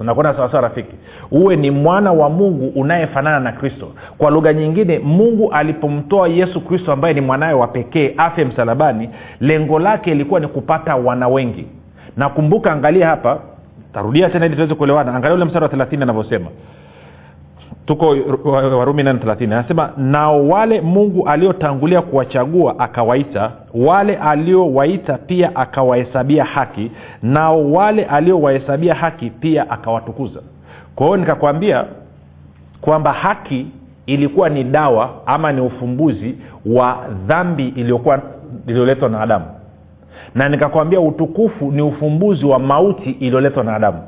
tunakwenda 0.00 0.34
sawasawa 0.34 0.62
rafiki. 0.62 0.94
Uwe 1.30 1.56
ni 1.56 1.70
mwana 1.70 2.12
wa 2.12 2.30
mungu 2.30 2.72
unayefanana 2.80 3.40
na 3.40 3.52
kristo. 3.52 3.88
Kwa 4.18 4.30
lugha 4.30 4.52
nyingine 4.52 4.98
mungu 4.98 5.52
alipomtoa 5.52 6.28
yesu 6.28 6.60
kristo 6.60 6.92
ambaye 6.92 7.14
ni 7.14 7.20
mwanawe 7.20 7.52
wa 7.52 7.66
pekee 7.68 8.14
afe 8.16 8.44
msalabani 8.44 9.10
lengo 9.40 9.78
lake 9.78 10.10
ilikuwa 10.10 10.40
ni 10.40 10.46
kupata 10.48 10.96
wana 10.96 11.28
wengi. 11.28 11.66
Nakumbuka 12.16 12.72
angalia 12.72 13.06
hapa. 13.08 13.38
Tarudia 13.94 14.30
tena 14.30 14.46
ili 14.46 14.54
tuweze 14.54 14.74
kuelewana. 14.74 15.14
Angalia 15.14 15.34
ule 15.34 15.44
mstari 15.44 15.62
wa 15.62 15.68
thelathini 15.68 16.02
anavyosema 16.02 16.46
tuko 17.90 18.08
warumi 18.78 19.02
8 19.02 19.44
anasema 19.44 19.90
nao 19.96 20.48
wale 20.48 20.80
mungu 20.80 21.28
aliotangulia 21.28 22.02
kuwachagua 22.02 22.78
akawaita 22.78 23.52
wale 23.74 24.16
aliowaita 24.16 25.18
pia 25.18 25.56
akawahesabia 25.56 26.44
haki 26.44 26.90
nao 27.22 27.72
wale 27.72 28.04
aliowahesabia 28.04 28.94
haki 28.94 29.30
pia 29.30 29.70
akawatukuza. 29.70 30.40
Kwa 30.96 31.06
hiyo 31.06 31.16
nikakwambia 31.16 31.84
kwamba 32.80 33.12
haki 33.12 33.66
ilikuwa 34.06 34.48
ni 34.48 34.64
dawa 34.64 35.10
ama 35.26 35.52
ni 35.52 35.60
ufumbuzi 35.60 36.34
wa 36.66 36.98
dhambi 37.26 37.68
iliyokuwa 37.68 38.20
iliyoletwa 38.66 39.08
na 39.08 39.20
adamu. 39.20 39.44
Na 40.34 40.48
nikakwambia 40.48 41.00
utukufu 41.00 41.72
ni 41.72 41.82
ufumbuzi 41.82 42.46
wa 42.46 42.58
mauti 42.58 43.10
iliyoletwa 43.10 43.64
na 43.64 43.74
adamu 43.76 44.02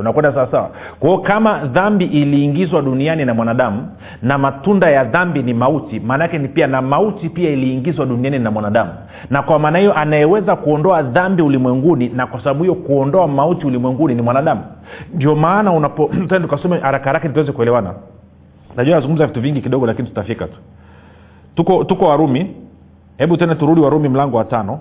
tunakwenda 0.00 0.32
sawasawa 0.32 0.70
kwao 1.00 1.18
kama 1.18 1.58
dhambi 1.58 2.04
iliingizwa 2.04 2.82
duniani 2.82 3.24
na 3.24 3.34
mwanadamu 3.34 3.88
na 4.22 4.38
matunda 4.38 4.90
ya 4.90 5.04
dhambi 5.04 5.42
ni 5.42 5.54
mauti 5.54 6.00
maanaake 6.00 6.38
ni 6.38 6.48
pia 6.48 6.66
na 6.66 6.82
mauti 6.82 7.28
pia 7.28 7.50
iliingizwa 7.50 8.06
duniani 8.06 8.38
na 8.38 8.50
mwanadamu. 8.50 8.90
Na 9.30 9.42
kwa 9.42 9.58
maana 9.58 9.78
hiyo 9.78 9.94
anayeweza 9.94 10.56
kuondoa 10.56 11.02
dhambi 11.02 11.42
ulimwenguni 11.42 12.08
na 12.08 12.26
kwa 12.26 12.40
sababu 12.40 12.62
hiyo 12.62 12.74
kuondoa 12.74 13.28
mauti 13.28 13.66
ulimwenguni 13.66 14.14
ni 14.14 14.22
mwanadamu. 14.22 14.60
Ndio 15.14 15.34
maana 15.34 15.72
unapo 15.72 16.10
tukasome 16.42 16.78
haraka 16.78 17.04
haraka 17.04 17.28
tuweze 17.28 17.52
kuelewana. 17.52 17.94
Najua 18.76 18.94
nazungumza 18.94 19.26
vitu 19.26 19.40
vingi 19.40 19.60
kidogo 19.60 19.86
lakini 19.86 20.08
tutafika 20.08 20.46
tu. 20.46 20.58
Tuko 21.54 21.84
tuko 21.84 22.04
warumi. 22.08 22.56
Hebu 23.18 23.36
tena 23.36 23.54
turudi 23.54 23.80
warumi 23.80 24.08
mlango 24.08 24.36
wa 24.36 24.44
tano 24.44 24.80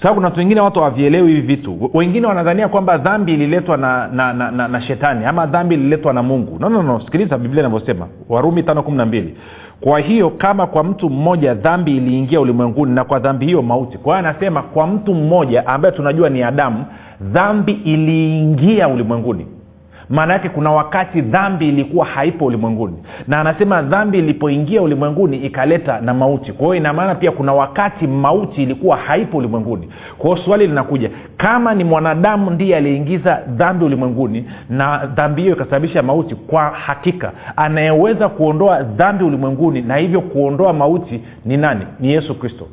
kwa 0.00 0.08
sababu 0.08 0.14
kuna 0.20 0.28
watu 0.28 0.38
wengine 0.38 0.60
watu 0.60 0.78
hawavielewi 0.80 1.28
hivi 1.28 1.40
vitu. 1.46 1.90
Wengine 1.94 2.26
wanadhania 2.26 2.68
kwamba 2.68 2.98
dhambi 2.98 3.34
ililetwa 3.34 3.76
na 3.76 4.08
na, 4.08 4.32
na, 4.32 4.50
na 4.50 4.68
na 4.68 4.80
shetani 4.80 5.24
ama 5.24 5.46
dhambi 5.46 5.74
ililetwa 5.74 6.12
na 6.12 6.22
mungu. 6.22 6.56
No, 6.60 6.68
no, 6.68 6.82
no. 6.82 7.00
sikiliza 7.00 7.38
biblia 7.38 7.60
inavyosema. 7.60 8.06
Warumi 8.28 8.62
tano 8.62 8.82
kumi 8.82 8.96
na 8.96 9.06
mbili. 9.06 9.36
Kwa 9.80 10.00
hiyo 10.00 10.30
kama 10.30 10.66
kwa 10.66 10.84
mtu 10.84 11.10
mmoja 11.10 11.54
dhambi 11.54 11.96
iliingia 11.96 12.40
ulimwenguni 12.40 12.94
na 12.94 13.04
kwa 13.04 13.18
dhambi 13.18 13.46
hiyo 13.46 13.62
mauti. 13.62 13.98
Kwa 13.98 14.16
hiyo 14.16 14.28
anasema 14.28 14.62
kwa 14.62 14.86
mtu 14.86 15.14
mmoja 15.14 15.66
ambaye 15.66 15.94
tunajua 15.94 16.28
ni 16.28 16.42
adamu 16.42 16.84
dhambi 17.20 17.72
iliingia 17.72 18.88
ulimwenguni 18.88 19.46
maana 20.10 20.32
yake 20.32 20.48
kuna 20.48 20.70
wakati 20.70 21.20
dhambi 21.20 21.68
ilikuwa 21.68 22.06
haipo 22.06 22.44
ulimwenguni. 22.46 22.96
Na 23.28 23.40
anasema 23.40 23.82
dhambi 23.82 24.18
ilipoingia 24.18 24.82
ulimwenguni 24.82 25.36
ikaleta 25.36 26.00
na 26.00 26.14
mauti. 26.14 26.52
Kwa 26.52 26.64
hiyo 26.66 26.74
inamaana 26.74 27.14
pia 27.14 27.30
kuna 27.32 27.52
wakati 27.52 28.06
mauti 28.06 28.62
ilikuwa 28.62 28.96
haipo 28.96 29.38
ulimwenguni. 29.38 29.88
Kwa 30.18 30.30
hiyo 30.30 30.44
swali 30.44 30.66
linakuja 30.66 31.10
kama 31.36 31.74
ni 31.74 31.84
mwanadamu 31.84 32.50
ndiye 32.50 32.76
aliyeingiza 32.76 33.40
dhambi 33.48 33.84
ulimwenguni 33.84 34.44
na 34.70 35.06
dhambi 35.06 35.42
hiyo 35.42 35.54
ikasababisha 35.54 36.02
mauti 36.02 36.34
kwa 36.34 36.62
hakika 36.62 37.32
anayeweza 37.56 38.28
kuondoa 38.28 38.82
dhambi 38.82 39.24
ulimwenguni 39.24 39.82
na 39.82 39.96
hivyo 39.96 40.20
kuondoa 40.20 40.72
mauti 40.72 41.20
ni 41.44 41.56
nani? 41.56 41.86
Ni 42.00 42.12
yesu 42.12 42.34
kristo. 42.34 42.66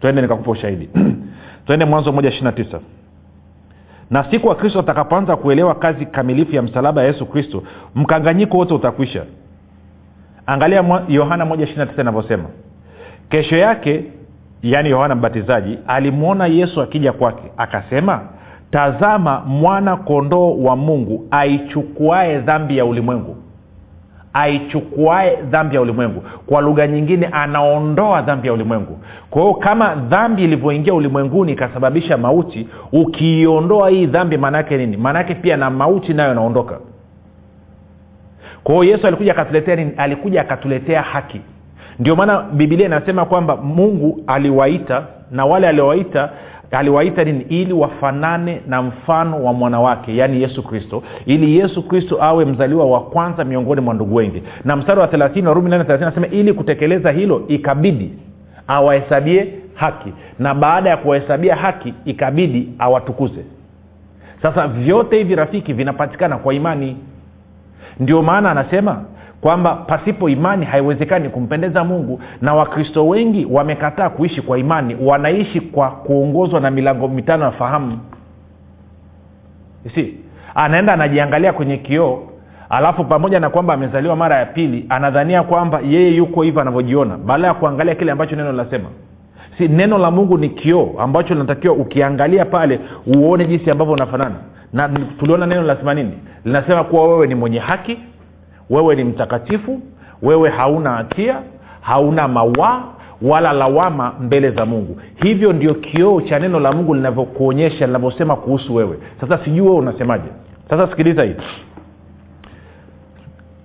Twende 0.00 0.22
nikakupa 0.22 0.50
ushahidi. 0.50 0.88
Twende 1.66 1.84
mwanzo 1.84 2.12
moja 2.12 2.28
ishiri 2.28 2.44
na 2.44 2.52
tisa 2.52 2.80
na 4.14 4.24
siku 4.30 4.48
wa 4.48 4.54
kristo 4.54 4.80
atakapoanza 4.80 5.36
kuelewa 5.36 5.74
kazi 5.74 6.06
kamilifu 6.06 6.54
ya 6.56 6.62
msalaba 6.62 7.02
ya 7.02 7.06
yesu 7.08 7.26
kristo 7.26 7.62
mkanganyiko 7.94 8.56
wote 8.58 8.74
utakwisha. 8.74 9.24
Angalia 10.46 11.02
yohana 11.08 11.44
moja 11.44 11.64
ishiri 11.64 11.78
na 11.78 11.86
tisa 11.86 12.02
inavyosema. 12.02 12.44
Kesho 13.28 13.56
yake 13.56 14.04
yaani 14.62 14.90
yohana 14.90 15.14
mbatizaji 15.14 15.78
alimwona 15.86 16.46
yesu 16.46 16.82
akija 16.82 17.12
kwake 17.12 17.42
akasema 17.56 18.20
tazama 18.70 19.40
mwana 19.40 19.96
kondoo 19.96 20.56
wa 20.56 20.76
mungu 20.76 21.26
aichukuae 21.30 22.38
dhambi 22.38 22.78
ya 22.78 22.84
ulimwengu 22.84 23.36
aichukuae 24.34 25.36
dhambi 25.50 25.74
ya 25.74 25.80
ulimwengu. 25.80 26.22
Kwa 26.46 26.60
lugha 26.60 26.86
nyingine 26.86 27.26
anaondoa 27.26 28.22
dhambi 28.22 28.46
ya 28.48 28.52
ulimwengu. 28.54 28.98
Kwa 29.30 29.42
hiyo 29.42 29.54
kama 29.54 29.94
dhambi 29.94 30.44
ilivyoingia 30.44 30.94
ulimwenguni 30.94 31.52
ikasababisha 31.52 32.18
mauti 32.18 32.68
ukiiondoa 32.92 33.90
hii 33.90 34.06
dhambi 34.06 34.36
maanaake 34.38 34.76
nini? 34.76 34.96
Maanaake 34.96 35.34
pia 35.34 35.56
na 35.56 35.70
mauti 35.70 36.14
nayo 36.14 36.32
inaondoka. 36.32 36.78
Kwa 38.64 38.74
hiyo 38.74 38.84
yesu 38.96 39.06
alikuja 39.06 39.32
akatuletea 39.32 39.76
nini? 39.76 39.92
Alikuja 39.96 40.40
akatuletea 40.40 41.02
haki. 41.02 41.40
Ndio 41.98 42.16
maana 42.16 42.42
bibilia 42.42 42.86
inasema 42.86 43.24
kwamba 43.24 43.56
mungu 43.56 44.20
aliwaita 44.26 45.02
na 45.30 45.44
wale 45.46 45.68
aliowaita 45.68 46.30
aliwaita 46.70 47.24
nini? 47.24 47.46
Ili 47.48 47.72
wafanane 47.72 48.60
na 48.66 48.82
mfano 48.82 49.44
wa 49.44 49.52
mwanawake 49.52 50.16
yaani 50.16 50.42
yesu 50.42 50.62
kristo. 50.62 51.02
Ili 51.26 51.58
yesu 51.58 51.82
kristo 51.82 52.18
awe 52.22 52.44
mzaliwa 52.44 52.86
wa 52.86 53.00
kwanza 53.00 53.44
miongoni 53.44 53.80
mwa 53.80 53.94
ndugu 53.94 54.14
wengi. 54.14 54.42
Na 54.64 54.76
mstari 54.76 55.00
wa 55.00 55.06
3 55.06 55.46
warumi 55.46 55.70
8 55.70 56.00
nasema 56.00 56.26
ili 56.26 56.52
kutekeleza 56.52 57.10
hilo 57.10 57.44
ikabidi 57.48 58.12
awahesabie 58.68 59.52
haki. 59.74 60.12
Na 60.38 60.54
baada 60.54 60.90
ya 60.90 60.96
kuwahesabia 60.96 61.56
haki 61.56 61.94
ikabidi 62.04 62.68
awatukuze. 62.78 63.44
Sasa 64.42 64.68
vyote 64.68 65.18
hivi 65.18 65.34
rafiki 65.34 65.72
vinapatikana 65.72 66.36
kwa 66.38 66.54
imani. 66.54 66.96
Ndio 68.00 68.22
maana 68.22 68.50
anasema 68.50 69.04
kwamba 69.44 69.74
pasipo 69.74 70.28
imani 70.28 70.66
haiwezekani 70.66 71.28
kumpendeza 71.28 71.84
mungu 71.84 72.20
na 72.40 72.54
wakristo 72.54 73.08
wengi 73.08 73.46
wamekataa 73.50 74.08
kuishi 74.10 74.42
kwa 74.42 74.58
imani 74.58 74.96
wanaishi 75.00 75.60
kwa 75.60 75.90
kuongozwa 75.90 76.60
na 76.60 76.70
milango 76.70 77.08
mitano 77.08 77.44
ya 77.44 77.50
fahamu. 77.50 77.98
Si 79.94 80.14
anaenda 80.54 80.92
anajiangalia 80.92 81.52
kwenye 81.52 81.76
kioo 81.76 82.22
alafu 82.70 83.04
pamoja 83.04 83.40
na 83.40 83.50
kwamba 83.50 83.74
amezaliwa 83.74 84.16
mara 84.16 84.36
ya 84.38 84.46
pili 84.46 84.86
anadhania 84.88 85.42
kwamba 85.42 85.80
yeye 85.88 86.10
yuko 86.16 86.42
hivyo 86.42 86.60
anavyojiona 86.60 87.16
baada 87.18 87.46
ya 87.46 87.54
kuangalia 87.54 87.94
kile 87.94 88.12
ambacho 88.12 88.36
neno 88.36 88.50
linasema. 88.50 88.88
Si 89.58 89.68
neno 89.68 89.98
la 89.98 90.10
mungu 90.10 90.38
ni 90.38 90.48
kioo 90.48 90.94
ambacho 90.98 91.34
linatakiwa 91.34 91.74
ukiangalia 91.74 92.44
pale 92.44 92.80
uone 93.16 93.44
jinsi 93.44 93.70
ambavyo 93.70 93.94
unafanana. 93.94 94.34
Na 94.72 94.88
tuliona 94.88 95.46
neno 95.46 95.60
linasema 95.62 95.94
nini? 95.94 96.12
Linasema 96.44 96.84
kuwa 96.84 97.08
wewe 97.08 97.26
ni 97.26 97.34
mwenye 97.34 97.58
haki 97.58 97.98
wewe 98.70 98.94
ni 98.96 99.04
mtakatifu 99.04 99.80
wewe 100.22 100.50
hauna 100.50 100.90
hatia 100.90 101.40
hauna 101.80 102.28
mawaa 102.28 102.82
wala 103.22 103.52
lawama 103.52 104.12
mbele 104.20 104.50
za 104.50 104.66
mungu. 104.66 105.00
Hivyo 105.22 105.52
ndio 105.52 105.74
kioo 105.74 106.20
cha 106.20 106.38
neno 106.38 106.60
la 106.60 106.72
mungu 106.72 106.94
linavyokuonyesha 106.94 107.86
linavyosema 107.86 108.36
kuhusu 108.36 108.74
wewe. 108.74 108.98
Sasa 109.20 109.38
sijui 109.44 109.60
wewe 109.60 109.76
unasemaje. 109.76 110.28
Sasa 110.70 110.88
sikiliza 110.90 111.22
hii. 111.24 111.34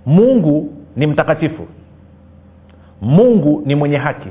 Mungu 0.06 0.74
ni 0.96 1.08
mtakatifu. 1.08 1.68
Mungu 3.02 3.64
ni 3.66 3.76
mwenye 3.76 3.98
haki. 3.98 4.30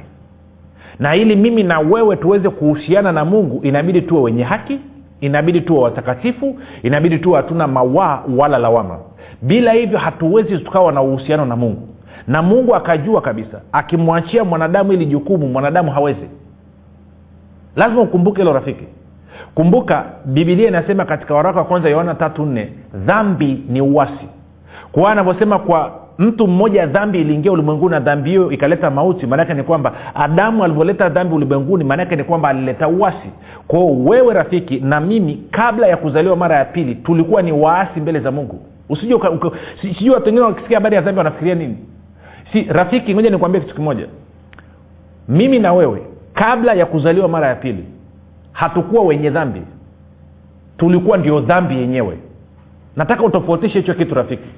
Na 0.98 1.16
ili 1.16 1.36
mimi 1.36 1.62
na 1.62 1.78
wewe 1.80 2.16
tuweze 2.16 2.48
kuhusiana 2.50 3.12
na 3.12 3.24
mungu 3.24 3.60
inabidi 3.62 4.02
tuwe 4.02 4.20
wenye 4.22 4.42
haki 4.42 4.78
inabidi 5.20 5.60
tuwe 5.60 5.80
watakatifu 5.80 6.58
inabidi 6.82 7.18
tuwe 7.18 7.36
hatuna 7.36 7.66
mawaa 7.66 8.22
wala 8.36 8.58
lawama 8.58 8.98
bila 9.42 9.72
hivyo 9.72 9.98
hatuwezi 9.98 10.58
tukawa 10.58 10.92
na 10.92 11.02
uhusiano 11.02 11.44
na 11.44 11.56
mungu. 11.56 11.88
Na 12.26 12.42
mungu 12.42 12.74
akajua 12.74 13.20
kabisa 13.20 13.60
akimwachia 13.72 14.44
mwanadamu 14.44 14.92
ili 14.92 15.06
jukumu 15.06 15.48
mwanadamu 15.48 15.90
hawezi. 15.90 16.28
Lazima 17.76 18.02
ukumbuke 18.02 18.38
hilo 18.42 18.52
rafiki. 18.52 18.84
Kumbuka 19.54 20.04
bibilia 20.24 20.68
inasema 20.68 21.04
katika 21.04 21.34
waraka 21.34 21.58
wa 21.58 21.64
kwanza 21.64 21.88
yohana 21.88 22.14
tatu 22.14 22.46
nne 22.46 22.72
dhambi 22.94 23.62
ni 23.68 23.80
uwasi 23.80 24.28
kwa 24.92 25.12
anavyosema 25.12 25.58
kwa 25.58 25.92
mtu 26.18 26.46
mmoja 26.46 26.86
dhambi 26.86 27.20
iliingia 27.20 27.52
ulimwenguni 27.52 27.90
na 27.90 28.00
dhambi 28.00 28.30
hiyo 28.30 28.50
ikaleta 28.52 28.90
mauti 28.90 29.26
maanake 29.26 29.54
ni 29.54 29.62
kwamba 29.62 29.92
adamu 30.14 30.64
alivyoleta 30.64 31.08
dhambi 31.08 31.34
ulimwenguni 31.34 31.84
maanake 31.84 32.16
ni 32.16 32.24
kwamba 32.24 32.48
alileta 32.48 32.88
uasi. 32.88 33.30
Kwao 33.68 34.04
wewe 34.04 34.34
rafiki 34.34 34.80
na 34.80 35.00
mimi 35.00 35.42
kabla 35.50 35.86
ya 35.86 35.96
kuzaliwa 35.96 36.36
mara 36.36 36.56
ya 36.56 36.64
pili 36.64 36.94
tulikuwa 36.94 37.42
ni 37.42 37.52
waasi 37.52 38.00
mbele 38.00 38.20
za 38.20 38.30
mungu 38.30 38.60
usijue 38.88 39.20
sijui 39.82 40.10
watu 40.10 40.26
wengine 40.26 40.44
wakisikia 40.46 40.76
habari 40.76 40.96
ya 40.96 41.02
dhambi 41.02 41.18
wanafikiria 41.18 41.54
nini. 41.54 41.76
Si 42.52 42.62
rafiki 42.62 43.14
ngoja 43.14 43.30
nikwambie 43.30 43.60
kitu 43.60 43.74
kimoja. 43.74 44.06
Mimi 45.28 45.58
na 45.58 45.72
wewe 45.72 46.02
kabla 46.34 46.72
ya 46.74 46.86
kuzaliwa 46.86 47.28
mara 47.28 47.48
ya 47.48 47.54
pili 47.54 47.84
hatukuwa 48.52 49.02
wenye 49.04 49.30
dhambi. 49.30 49.62
Tulikuwa 50.78 51.18
ndio 51.18 51.40
dhambi 51.40 51.76
yenyewe. 51.76 52.18
Nataka 52.96 53.22
utofautishe 53.24 53.78
hicho 53.80 53.94
kitu 53.94 54.14
rafiki. 54.14 54.48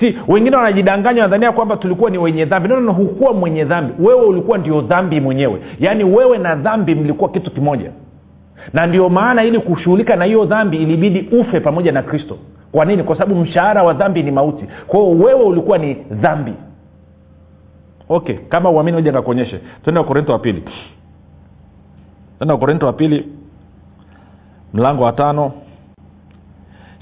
Si 0.00 0.16
wengine 0.28 0.56
wanajidanganya 0.56 1.22
wanadhania 1.22 1.52
kwamba 1.52 1.76
tulikuwa 1.76 2.10
ni 2.10 2.18
wenye 2.18 2.44
dhambi. 2.44 2.68
No, 2.68 2.80
no, 2.80 2.92
hukuwa 2.92 3.32
mwenye 3.32 3.64
dhambi. 3.64 3.92
Wewe 3.98 4.22
ulikuwa 4.22 4.58
ndio 4.58 4.80
dhambi 4.80 5.20
mwenyewe. 5.20 5.60
Yaani 5.80 6.04
wewe 6.04 6.38
na 6.38 6.54
dhambi 6.54 6.94
mlikuwa 6.94 7.30
kitu 7.30 7.50
kimoja 7.50 7.90
na 8.72 8.86
ndio 8.86 9.08
maana 9.08 9.44
ili 9.44 9.58
kushughulika 9.58 10.16
na 10.16 10.24
hiyo 10.24 10.44
dhambi 10.44 10.76
ilibidi 10.76 11.36
ufe 11.36 11.60
pamoja 11.60 11.92
na 11.92 12.02
kristo. 12.02 12.38
Kwa 12.72 12.84
nini? 12.84 13.02
Kwa 13.02 13.18
sababu 13.18 13.40
mshahara 13.40 13.82
wa 13.82 13.92
dhambi 13.94 14.22
ni 14.22 14.30
mauti. 14.30 14.64
Kwa 14.86 15.00
hiyo 15.00 15.10
wewe 15.18 15.42
ulikuwa 15.42 15.78
ni 15.78 15.94
dhambi. 15.94 16.52
Okay 18.08 18.36
kama 18.48 18.70
uamini 18.70 18.94
hoja 18.94 19.12
kakuonyeshe 19.12 19.60
twende 19.84 20.00
wakorinto 20.00 20.32
wa 20.32 20.38
pili. 20.38 20.64
Tenda 22.38 22.54
wakorinto 22.54 22.86
wa 22.86 22.92
pili 22.92 23.28
mlango 24.74 25.04
wa 25.04 25.12
tano. 25.12 25.52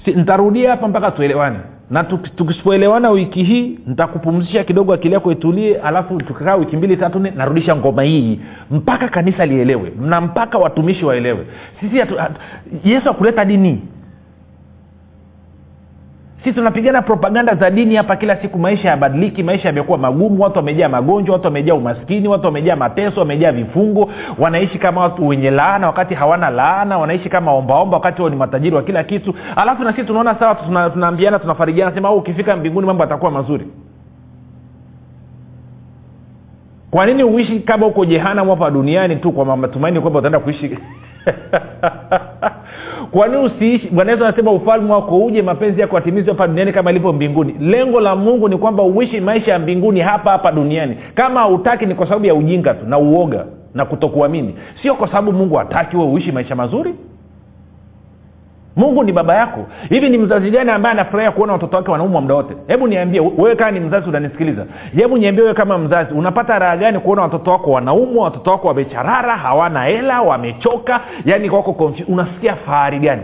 Si, 0.05 0.11
ntarudia 0.11 0.71
hapa 0.71 0.87
mpaka 0.87 1.11
tuelewane 1.11 1.59
na 1.89 2.03
tukisipoelewana 2.03 3.09
wiki 3.09 3.43
hii 3.43 3.79
nitakupumzisha 3.87 4.63
kidogo 4.63 4.93
akili 4.93 5.13
yako 5.13 5.31
itulie 5.31 5.77
alafu 5.77 6.17
tukikaa 6.17 6.55
wiki 6.55 6.77
mbili 6.77 6.97
tatu 6.97 7.19
nne 7.19 7.31
narudisha 7.35 7.75
ngoma 7.75 8.03
hii. 8.03 8.39
Mpaka 8.71 9.07
kanisa 9.07 9.45
lielewe. 9.45 9.91
Na 10.01 10.21
mpaka 10.21 10.57
watumishi 10.57 11.05
waelewe. 11.05 11.45
Sisi 11.79 11.97
yesu 12.83 13.09
akuleta 13.09 13.45
dini 13.45 13.81
si 16.45 16.53
tunapigana 16.53 17.01
propaganda 17.01 17.55
za 17.55 17.69
dini 17.69 17.95
hapa 17.95 18.15
kila 18.15 18.41
siku 18.41 18.59
maisha 18.59 18.89
yabadiliki 18.89 19.43
maisha 19.43 19.67
yamekuwa 19.67 19.97
magumu 19.97 20.43
watu 20.43 20.57
wamejaa 20.57 20.89
magonjwa 20.89 21.33
watu 21.33 21.45
wamejaa 21.45 21.73
umaskini 21.73 22.27
watu 22.27 22.45
wamejaa 22.45 22.75
mateso 22.75 23.19
wamejaa 23.19 23.51
vifungo 23.51 24.09
wanaishi 24.37 24.79
kama 24.79 25.01
watu 25.01 25.27
wenye 25.27 25.51
laana 25.51 25.87
wakati 25.87 26.13
hawana 26.13 26.49
laana 26.49 26.97
wanaishi 26.97 27.29
kama 27.29 27.51
ombaomba 27.53 27.97
wakati 27.97 28.21
wao 28.21 28.29
ni 28.29 28.35
matajiri 28.35 28.75
wa 28.75 28.83
kila 28.83 29.03
kitu. 29.03 29.33
Alafu 29.55 29.83
na 29.83 29.91
sisi 29.93 30.03
tunaona 30.05 30.35
sawa 30.39 30.55
tuna, 30.55 30.89
tunaambiana 30.89 31.39
tunafarijiana 31.39 31.95
sema 31.95 32.11
ukifika 32.11 32.55
mbinguni 32.55 32.87
mambo 32.87 33.03
atakuwa 33.03 33.31
mazuri. 33.31 33.67
Kwa 36.91 37.05
nini 37.05 37.23
uishi 37.23 37.59
kama 37.59 37.85
uko 37.87 38.05
jehanamu 38.05 38.51
hapa 38.51 38.71
duniani 38.71 39.15
tu 39.15 39.31
kwa 39.31 39.57
matumaini 39.57 39.99
kwamba 40.01 40.19
utaenda 40.19 40.39
kuishi 40.39 40.77
kwa 43.11 43.27
nini 43.27 43.43
usiishi 43.43 43.87
bwana 43.89 44.13
anasema 44.13 44.51
ufalme 44.51 44.91
wako 44.93 45.17
uje 45.25 45.41
mapenzi 45.41 45.81
yako 45.81 45.97
atimizwe 45.97 46.33
hapa 46.33 46.47
duniani 46.47 46.71
kama 46.73 46.91
ilivyo 46.91 47.13
mbinguni. 47.13 47.55
Lengo 47.59 47.99
la 47.99 48.15
mungu 48.15 48.49
ni 48.49 48.57
kwamba 48.57 48.83
uishi 48.83 49.21
maisha 49.21 49.51
ya 49.51 49.59
mbinguni 49.59 49.99
hapa 49.99 50.31
hapa 50.31 50.51
duniani. 50.51 50.97
Kama 51.15 51.39
hautaki 51.39 51.85
ni 51.85 51.95
kwa 51.95 52.07
sababu 52.07 52.25
ya 52.25 52.35
ujinga 52.35 52.73
tu 52.73 52.85
na 52.87 52.97
uoga 52.97 53.45
na 53.73 53.85
kutokuamini. 53.85 54.55
Sio 54.81 54.95
kwa 54.95 55.07
sababu 55.07 55.31
mungu 55.33 55.55
hataki 55.55 55.97
we 55.97 56.03
uishi 56.03 56.31
maisha 56.31 56.55
mazuri 56.55 56.95
mungu 58.75 59.03
ni 59.03 59.11
baba 59.11 59.35
yako. 59.35 59.65
Hivi 59.89 60.09
ni 60.09 60.17
mzazi 60.17 60.51
gani 60.51 60.71
ambaye 60.71 60.93
anafurahia 60.93 61.31
kuona 61.31 61.53
watoto 61.53 61.77
wake 61.77 61.91
wanaumwa 61.91 62.21
muda 62.21 62.35
wote? 62.35 62.55
Hebu 62.67 62.87
niambie 62.87 63.19
wewe 63.37 63.55
kama 63.55 63.71
ni 63.71 63.79
mzazi 63.79 64.09
unanisikiliza. 64.09 64.65
Hebu 64.95 65.17
niambie 65.17 65.41
wewe 65.43 65.53
kama 65.55 65.77
mzazi 65.77 66.13
unapata 66.13 66.59
raha 66.59 66.77
gani 66.77 66.99
kuona 66.99 67.21
watoto 67.21 67.51
wako 67.51 67.71
wanaumwa 67.71 68.23
watoto 68.23 68.51
wako 68.51 68.67
wamecharara 68.67 69.37
hawana 69.37 69.83
hela 69.85 70.21
wamechoka? 70.21 71.01
Yani 71.25 71.49
wako 71.49 71.73
konfi. 71.73 72.03
unasikia 72.03 72.55
fahari 72.55 72.99
gani? 72.99 73.21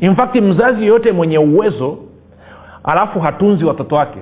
In 0.00 0.16
mzazi 0.42 0.80
yoyote 0.86 1.12
mwenye 1.12 1.38
uwezo 1.38 1.98
alafu 2.84 3.20
hatunzi 3.20 3.64
watoto 3.64 3.94
wake. 3.96 4.18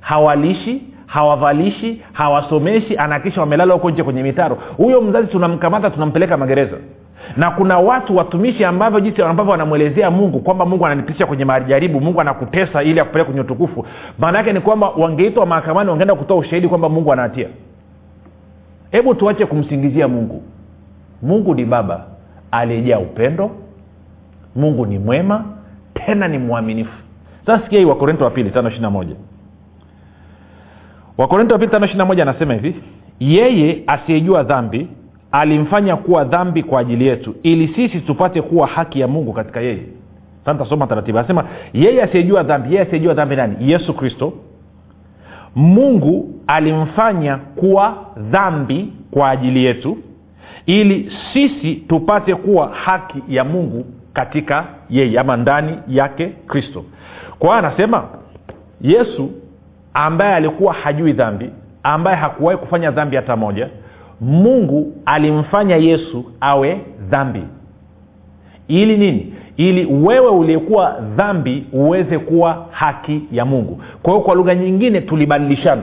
Hawalishi 0.00 0.82
hawavalishi 1.06 2.02
hawasomeshi 2.12 2.96
anakisha 2.96 3.40
wamelala 3.40 3.74
huko 3.74 3.90
nje 3.90 4.02
kwenye 4.02 4.22
mitaro. 4.22 4.58
Huyo 4.76 5.00
mzazi 5.00 5.26
tunamkamata 5.28 5.90
tunampeleka 5.90 6.36
magereza 6.36 6.76
na 7.36 7.50
kuna 7.50 7.78
watu 7.78 8.16
watumishi 8.16 8.64
ambavyo 8.64 9.00
jinsi 9.00 9.22
ambavyo 9.22 9.50
wanamwelezea 9.52 10.10
mungu 10.10 10.40
kwamba 10.40 10.66
mungu 10.66 10.86
ananipitisha 10.86 11.26
kwenye 11.26 11.44
majaribu 11.44 12.00
mungu 12.00 12.20
anakutesa 12.20 12.82
ili 12.82 13.00
akupeleka 13.00 13.24
kwenye 13.26 13.40
utukufu. 13.40 13.86
Maana 14.18 14.38
yake 14.38 14.52
ni 14.52 14.60
kwamba 14.60 14.88
wangeitwa 14.90 15.46
mahakamani 15.46 15.90
wangeenda 15.90 16.14
kutoa 16.14 16.36
ushahidi 16.36 16.68
kwamba 16.68 16.88
mungu 16.88 17.12
anahatia 17.12 17.48
hebu 18.90 19.14
tuache 19.14 19.46
kumsingizia 19.46 20.08
mungu. 20.08 20.42
Mungu 21.22 21.54
ni 21.54 21.64
baba 21.64 22.04
aliyejaa 22.50 22.98
upendo. 22.98 23.50
Mungu 24.56 24.86
ni 24.86 24.98
mwema 24.98 25.44
tena 25.94 26.28
ni 26.28 26.38
mwaminifu. 26.38 26.92
Sasa 27.46 27.64
sikia 27.64 27.78
hii 27.78 27.84
wakorinto 27.84 28.24
wa 28.24 28.30
pili 28.30 28.50
tano 28.50 28.68
ishiri 28.70 28.88
moja. 28.88 29.16
Wakorinto 31.18 31.54
wa 31.54 31.58
pili 31.58 31.70
tano 31.70 31.86
ishiri 31.86 32.04
moja 32.04 32.22
anasema 32.22 32.54
hivi 32.54 32.74
yeye 33.20 33.82
asiyejua 33.86 34.42
dhambi 34.42 34.88
alimfanya 35.32 35.96
kuwa 35.96 36.24
dhambi 36.24 36.62
kwa 36.62 36.80
ajili 36.80 37.06
yetu 37.06 37.34
ili 37.42 37.68
sisi 37.68 38.00
tupate 38.00 38.42
kuwa 38.42 38.66
haki 38.66 39.00
ya 39.00 39.08
mungu 39.08 39.32
katika 39.32 39.60
yeye. 39.60 39.82
Tasoma 40.44 40.86
taratibu. 40.86 41.18
Anasema 41.18 41.44
yeye 41.72 42.02
asiyejua 42.02 42.42
dhambi 42.42 42.68
yeye 42.74 42.82
asiyejua 42.86 43.14
dhambi 43.14 43.36
nani? 43.36 43.56
Yesu 43.60 43.94
kristo. 43.94 44.32
Mungu 45.54 46.40
alimfanya 46.46 47.36
kuwa 47.36 47.96
dhambi 48.30 48.92
kwa 49.10 49.30
ajili 49.30 49.64
yetu 49.64 49.98
ili 50.66 51.12
sisi 51.32 51.74
tupate 51.74 52.34
kuwa 52.34 52.68
haki 52.68 53.22
ya 53.28 53.44
mungu 53.44 53.84
katika 54.12 54.64
yeye 54.90 55.20
ama 55.20 55.36
ndani 55.36 55.78
yake 55.88 56.26
kristo. 56.46 56.84
Kwa 57.38 57.48
hiyo 57.48 57.58
anasema 57.68 58.04
yesu 58.80 59.30
ambaye 59.94 60.34
alikuwa 60.34 60.74
hajui 60.74 61.12
dhambi 61.12 61.50
ambaye 61.82 62.16
hakuwahi 62.16 62.58
kufanya 62.58 62.90
dhambi 62.90 63.16
hata 63.16 63.36
moja 63.36 63.68
mungu 64.20 64.92
alimfanya 65.06 65.76
yesu 65.76 66.24
awe 66.40 66.80
dhambi. 67.10 67.42
Ili 68.68 68.96
nini? 68.96 69.34
Ili 69.56 69.84
wewe 69.84 70.28
uliyekuwa 70.28 71.00
dhambi 71.16 71.66
uweze 71.72 72.18
kuwa 72.18 72.66
haki 72.70 73.22
ya 73.32 73.44
mungu. 73.44 73.82
Kwa 74.02 74.12
hiyo 74.12 74.24
kwa 74.24 74.34
lugha 74.34 74.54
nyingine 74.54 75.00
tulibadilishana. 75.00 75.82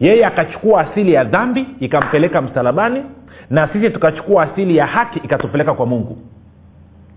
Yeye 0.00 0.26
akachukua 0.26 0.80
asili 0.80 1.12
ya 1.12 1.24
dhambi 1.24 1.66
ikampeleka 1.80 2.42
msalabani 2.42 3.02
na 3.50 3.68
sisi 3.68 3.90
tukachukua 3.90 4.42
asili 4.42 4.76
ya 4.76 4.86
haki 4.86 5.18
ikatupeleka 5.18 5.74
kwa 5.74 5.86
mungu. 5.86 6.16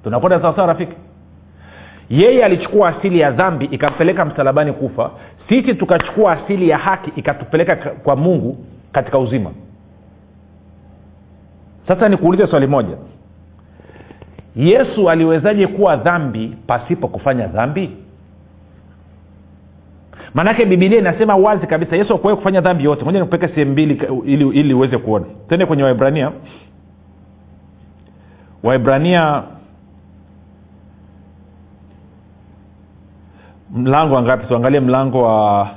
Tunakwenda 0.04 0.42
sawasawa 0.42 0.68
rafiki? 0.68 0.94
Yeye 2.10 2.46
alichukua 2.46 2.90
asili 2.90 3.20
ya 3.20 3.32
dhambi 3.32 3.66
ikampeleka 3.66 4.26
msalabani 4.26 4.74
kufa. 4.74 5.12
Sisi 5.50 5.74
tukachukua 5.74 6.32
asili 6.32 6.70
ya 6.70 6.78
haki 6.78 7.12
ikatupeleka 7.16 7.76
kwa 7.76 8.16
mungu 8.16 8.58
katika 8.92 9.20
uzima 9.20 9.52
sasa 11.88 12.10
nikuulize 12.10 12.48
swali 12.48 12.68
moja. 12.68 12.98
Yesu 14.56 15.10
aliwezaje 15.10 15.68
kuwa 15.68 15.96
dhambi 15.96 16.58
pasipo 16.68 17.08
kufanya 17.08 17.48
dhambi? 17.48 17.92
Maanake 20.34 20.66
bibilia 20.66 21.00
inasema 21.00 21.36
wazi 21.36 21.68
kabisa 21.68 21.96
yesu 21.96 22.14
akuwai 22.14 22.36
kufanya 22.36 22.62
dhambi 22.62 22.84
yote. 22.84 23.06
Moja 23.06 23.20
nikupeke 23.20 23.48
sehemu 23.48 23.72
mbili 23.72 24.02
ili, 24.26 24.50
ili 24.50 24.74
uweze 24.74 24.98
kuona. 24.98 25.26
Tende 25.50 25.66
kwenye 25.66 25.84
waibrania 25.84 26.32
waibrania 28.64 29.44
mlango 33.74 34.16
wa 34.16 34.22
ngapi? 34.22 34.48
Tuangalie 34.48 34.80
mlango 34.80 35.24
wa 35.24 35.70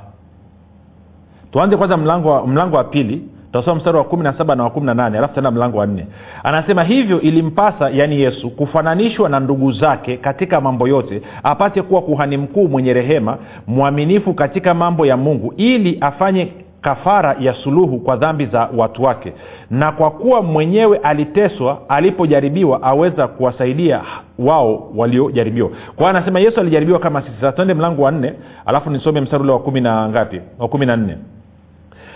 tuanze 1.53 1.77
kwanza 1.77 1.97
mlango 1.97 2.31
wa, 2.31 2.47
mlango 2.47 2.77
wa 2.77 2.85
pili 2.85 3.29
tutasoma 3.53 3.77
mstari 3.77 3.97
wa 3.99 4.05
kumi 4.05 4.23
na 4.23 4.33
saba 4.33 4.55
na 4.55 4.65
wa 4.65 4.71
kumi 4.71 4.87
na 4.87 4.95
nane 4.95 5.19
alafu 5.19 5.35
tena 5.35 5.51
mlango 5.51 5.79
wa 5.79 5.87
nne. 5.87 6.07
Anasema 6.45 6.83
hivyo 6.85 7.21
ilimpasa 7.21 7.91
yaani 7.91 8.21
yesu 8.21 8.51
kufananishwa 8.51 9.29
na 9.29 9.41
ndugu 9.41 9.73
zake 9.73 10.17
katika 10.17 10.61
mambo 10.61 10.89
yote 10.89 11.23
apate 11.43 11.83
kuwa 11.83 12.03
kuhani 12.03 12.37
mkuu 12.37 12.69
mwenye 12.69 12.93
rehema 12.93 13.39
mwaminifu 13.67 14.35
katika 14.35 14.75
mambo 14.75 15.07
ya 15.07 15.17
mungu 15.17 15.55
ili 15.57 15.99
afanye 16.01 16.53
kafara 16.81 17.37
ya 17.41 17.55
suluhu 17.55 17.99
kwa 18.01 18.17
dhambi 18.17 18.47
za 18.47 18.69
watu 18.77 19.03
wake. 19.03 19.33
Na 19.71 19.93
kwa 19.93 20.11
kuwa 20.11 20.43
mwenyewe 20.43 20.99
aliteswa 20.99 21.79
alipojaribiwa 21.89 22.83
aweza 22.83 23.29
kuwasaidia 23.29 24.01
wao 24.39 24.91
waliojaribiwa. 24.97 25.71
Kwa 25.97 26.11
anasema 26.11 26.41
yesu 26.41 26.61
alijaribiwa 26.61 26.99
kama 26.99 27.23
sisi. 27.23 27.35
Sasa 27.41 27.65
mlango 27.65 28.03
wa 28.03 28.11
nne 28.11 28.33
alafu 28.67 28.91
nisome 28.91 29.21
mstari 29.21 29.49
wa 29.51 29.59
kumi 29.59 29.81
na 29.81 30.09
ngapi? 30.09 30.41
Wa 30.59 30.69
kumi 30.69 30.87
na 30.87 30.97
nne 30.97 31.17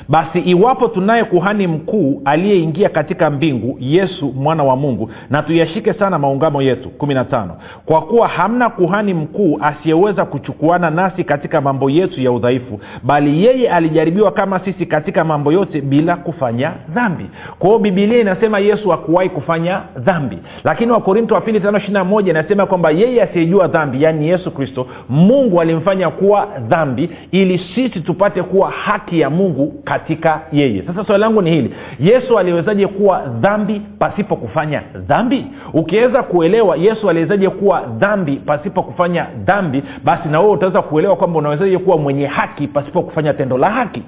basi 0.08 0.38
iwapo 0.38 0.88
tunaye 0.88 1.24
kuhani 1.24 1.66
mkuu 1.66 2.22
aliyeingia 2.24 2.88
katika 2.88 3.30
mbingu 3.30 3.76
yesu 3.80 4.32
mwana 4.36 4.64
wa 4.64 4.76
mungu 4.76 5.10
na 5.30 5.42
tuyashike 5.42 5.92
sana 5.92 6.18
maungamo 6.18 6.62
yetu. 6.62 6.90
15 6.98 7.48
kwa 7.86 8.02
kuwa 8.02 8.28
hamna 8.28 8.70
kuhani 8.70 9.14
mkuu 9.14 9.58
asiyeweza 9.62 10.24
kuchukuana 10.24 10.90
nasi 10.90 11.24
katika 11.24 11.60
mambo 11.60 11.90
yetu 11.90 12.20
ya 12.20 12.32
udhaifu 12.32 12.80
bali 13.02 13.44
yeye 13.44 13.70
alijaribiwa 13.70 14.32
kama 14.32 14.60
sisi 14.60 14.86
katika 14.86 15.24
mambo 15.24 15.52
yote 15.52 15.80
bila 15.80 16.16
kufanya 16.16 16.72
dhambi. 16.88 17.26
Kwa 17.58 17.68
hiyo 17.68 17.78
bibilia 17.78 18.20
inasema 18.20 18.58
yesu 18.58 18.88
hakuwahi 18.88 19.28
kufanya 19.28 19.80
dhambi. 19.98 20.38
Lakini 20.64 20.92
wakorinto 20.92 21.34
wa 21.34 21.40
pili 21.40 21.60
moja 22.04 22.30
inasema 22.30 22.66
kwamba 22.66 22.90
yeye 22.90 23.22
asiyejua 23.22 23.66
dhambi 23.68 24.02
yaani 24.02 24.28
yesu 24.28 24.50
kristo 24.50 24.86
mungu 25.08 25.60
alimfanya 25.60 26.10
kuwa 26.10 26.48
dhambi 26.68 27.10
ili 27.30 27.58
sisi 27.74 28.00
tupate 28.00 28.42
kuwa 28.42 28.70
haki 28.70 29.20
ya 29.20 29.30
mungu 29.30 29.66
katika 29.98 30.40
yeye. 30.52 30.82
Sasa 30.86 31.04
swali 31.04 31.20
langu 31.20 31.42
ni 31.42 31.50
hili. 31.50 31.74
Yesu 32.00 32.38
aliwezaje 32.38 32.86
kuwa 32.86 33.22
dhambi 33.40 33.82
pasipo 33.98 34.36
kufanya 34.36 34.82
dhambi? 34.94 35.46
Ukiweza 35.72 36.22
kuelewa 36.22 36.76
yesu 36.76 37.10
aliwezaje 37.10 37.48
kuwa 37.48 37.80
dhambi 37.98 38.36
pasipo 38.36 38.82
kufanya 38.82 39.26
dhambi 39.44 39.82
basi 40.04 40.28
na 40.28 40.40
wewe 40.40 40.52
utaweza 40.52 40.82
kuelewa 40.82 41.16
kwamba 41.16 41.38
unawezaje 41.38 41.78
kuwa 41.78 41.98
mwenye 41.98 42.26
haki 42.26 42.66
pasipo 42.68 43.02
kufanya 43.02 43.34
tendo 43.34 43.58
la 43.58 43.70
haki. 43.70 44.02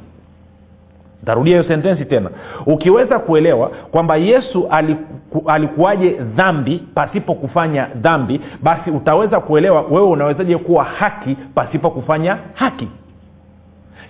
Tarudia 1.27 1.57
hiyo 1.59 1.69
sentensi 1.69 2.05
tena. 2.05 2.31
Ukiweza 2.67 3.19
kuelewa 3.19 3.69
kwamba 3.69 4.17
yesu 4.17 4.67
aliku, 4.71 5.51
alikuwaje 5.51 6.11
dhambi 6.37 6.83
pasipo 6.95 7.35
kufanya 7.35 7.87
dhambi 7.95 8.41
basi 8.63 8.91
utaweza 8.91 9.41
kuelewa 9.41 9.83
wewe 9.91 10.07
unawezaje 10.07 10.57
kuwa 10.57 10.85
haki 10.85 11.37
pasipo 11.55 11.91
kufanya 11.91 12.37
haki 12.55 12.89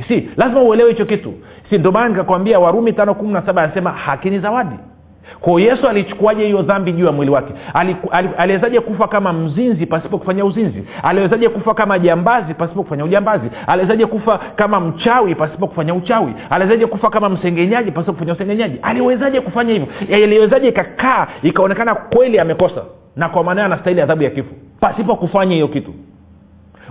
si 0.08 0.28
lazima 0.36 0.62
uelewe 0.62 0.90
hicho 0.90 1.04
kitu. 1.06 1.34
Si 1.70 1.78
ndio 1.78 2.08
nikakwambia 2.08 2.58
warumi 2.60 2.92
tano 2.92 3.14
kumi 3.14 3.32
na 3.32 3.42
saba 3.42 3.62
anasema 3.62 3.90
haki 3.90 4.30
ni 4.30 4.38
zawadi. 4.38 4.76
Kwao 5.40 5.60
yesu 5.60 5.88
alichukuaje 5.88 6.44
hiyo 6.44 6.62
dhambi 6.62 6.92
juu 6.92 7.06
ya 7.06 7.12
mwili 7.12 7.30
wake? 7.30 7.52
Aliwezaje 8.38 8.80
kufa 8.80 9.08
kama 9.08 9.32
mzinzi 9.32 9.86
pasipo 9.86 10.18
kufanya 10.18 10.44
uzinzi? 10.44 10.84
Aliwezaje 11.02 11.48
kufa 11.48 11.74
kama 11.74 11.98
jambazi 11.98 12.54
pasipo 12.54 12.82
kufanya 12.82 13.04
ujambazi? 13.04 13.46
Aliwezaje 13.66 14.06
kufa 14.06 14.38
kama 14.56 14.80
mchawi 14.80 15.34
pasipo 15.34 15.66
kufanya 15.66 15.94
uchawi? 15.94 16.32
Aliwezaje 16.50 16.86
kufa 16.86 17.10
kama 17.10 17.28
msengenyaji 17.28 17.90
pasipo 17.90 18.12
kufanya 18.12 18.32
usengenyaji? 18.32 18.78
Aliwezaje 18.82 19.40
kufanya 19.40 19.72
hivyo? 19.72 19.88
Aliwezaje 20.12 20.68
ikakaa 20.68 21.26
ikaonekana 21.42 21.94
kweli 21.94 22.38
amekosa? 22.38 22.82
Na 23.16 23.28
kwa 23.28 23.44
maana 23.44 23.64
anastahili 23.64 24.00
adhabu 24.02 24.22
ya 24.22 24.30
kifo 24.30 24.54
pasipo 24.80 25.16
kufanya 25.16 25.54
hiyo 25.54 25.68
kitu 25.68 25.94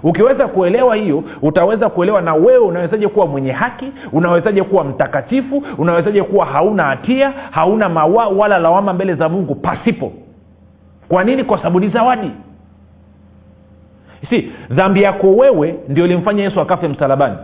ukiweza 0.06 0.48
kuelewa 0.48 0.96
hiyo 0.96 1.24
utaweza 1.42 1.90
kuelewa 1.90 2.22
na 2.22 2.34
wewe 2.34 2.58
unawezaje 2.58 3.08
kuwa 3.08 3.28
mwenye 3.28 3.52
haki 3.52 3.92
unawezaje 4.12 4.64
kuwa 4.64 4.84
mtakatifu 4.84 5.64
unawezaje 5.78 6.24
kuwa 6.24 6.46
hauna 6.46 6.84
hatia 6.84 7.34
hauna 7.52 7.90
mawa 7.90 8.28
wala 8.28 8.60
lawama 8.60 8.94
mbele 8.94 9.14
za 9.16 9.30
mungu 9.30 9.56
pasipo. 9.56 10.12
Kwa 11.08 11.24
nini? 11.24 11.44
Kwa 11.44 11.58
sababu 11.58 11.80
ni 11.80 11.90
zawadi. 11.90 12.32
Si 14.30 14.52
dhambi 14.70 15.02
yako 15.04 15.36
wewe 15.36 15.76
ndio 15.90 16.06
ilimfanya 16.06 16.44
yesu 16.44 16.62
akafe 16.62 16.88
msalabani. 16.88 17.36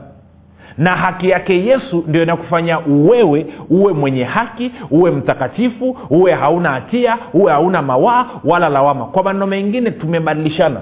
Na 0.78 0.96
haki 0.96 1.30
yake 1.30 1.66
yesu 1.66 2.04
ndio 2.08 2.24
inakufanya 2.24 2.80
wewe 2.88 3.46
uwe 3.70 3.94
mwenye 3.94 4.24
haki 4.24 4.72
uwe 4.92 5.12
mtakatifu 5.12 5.98
uwe 6.10 6.32
hauna 6.34 6.70
hatia 6.70 7.18
uwe 7.34 7.52
hauna 7.52 7.82
mawaa 7.82 8.26
wala 8.44 8.70
lawama. 8.70 9.06
Kwa 9.06 9.24
maneno 9.24 9.48
mengine 9.48 9.92
tumebadilishana 9.92 10.82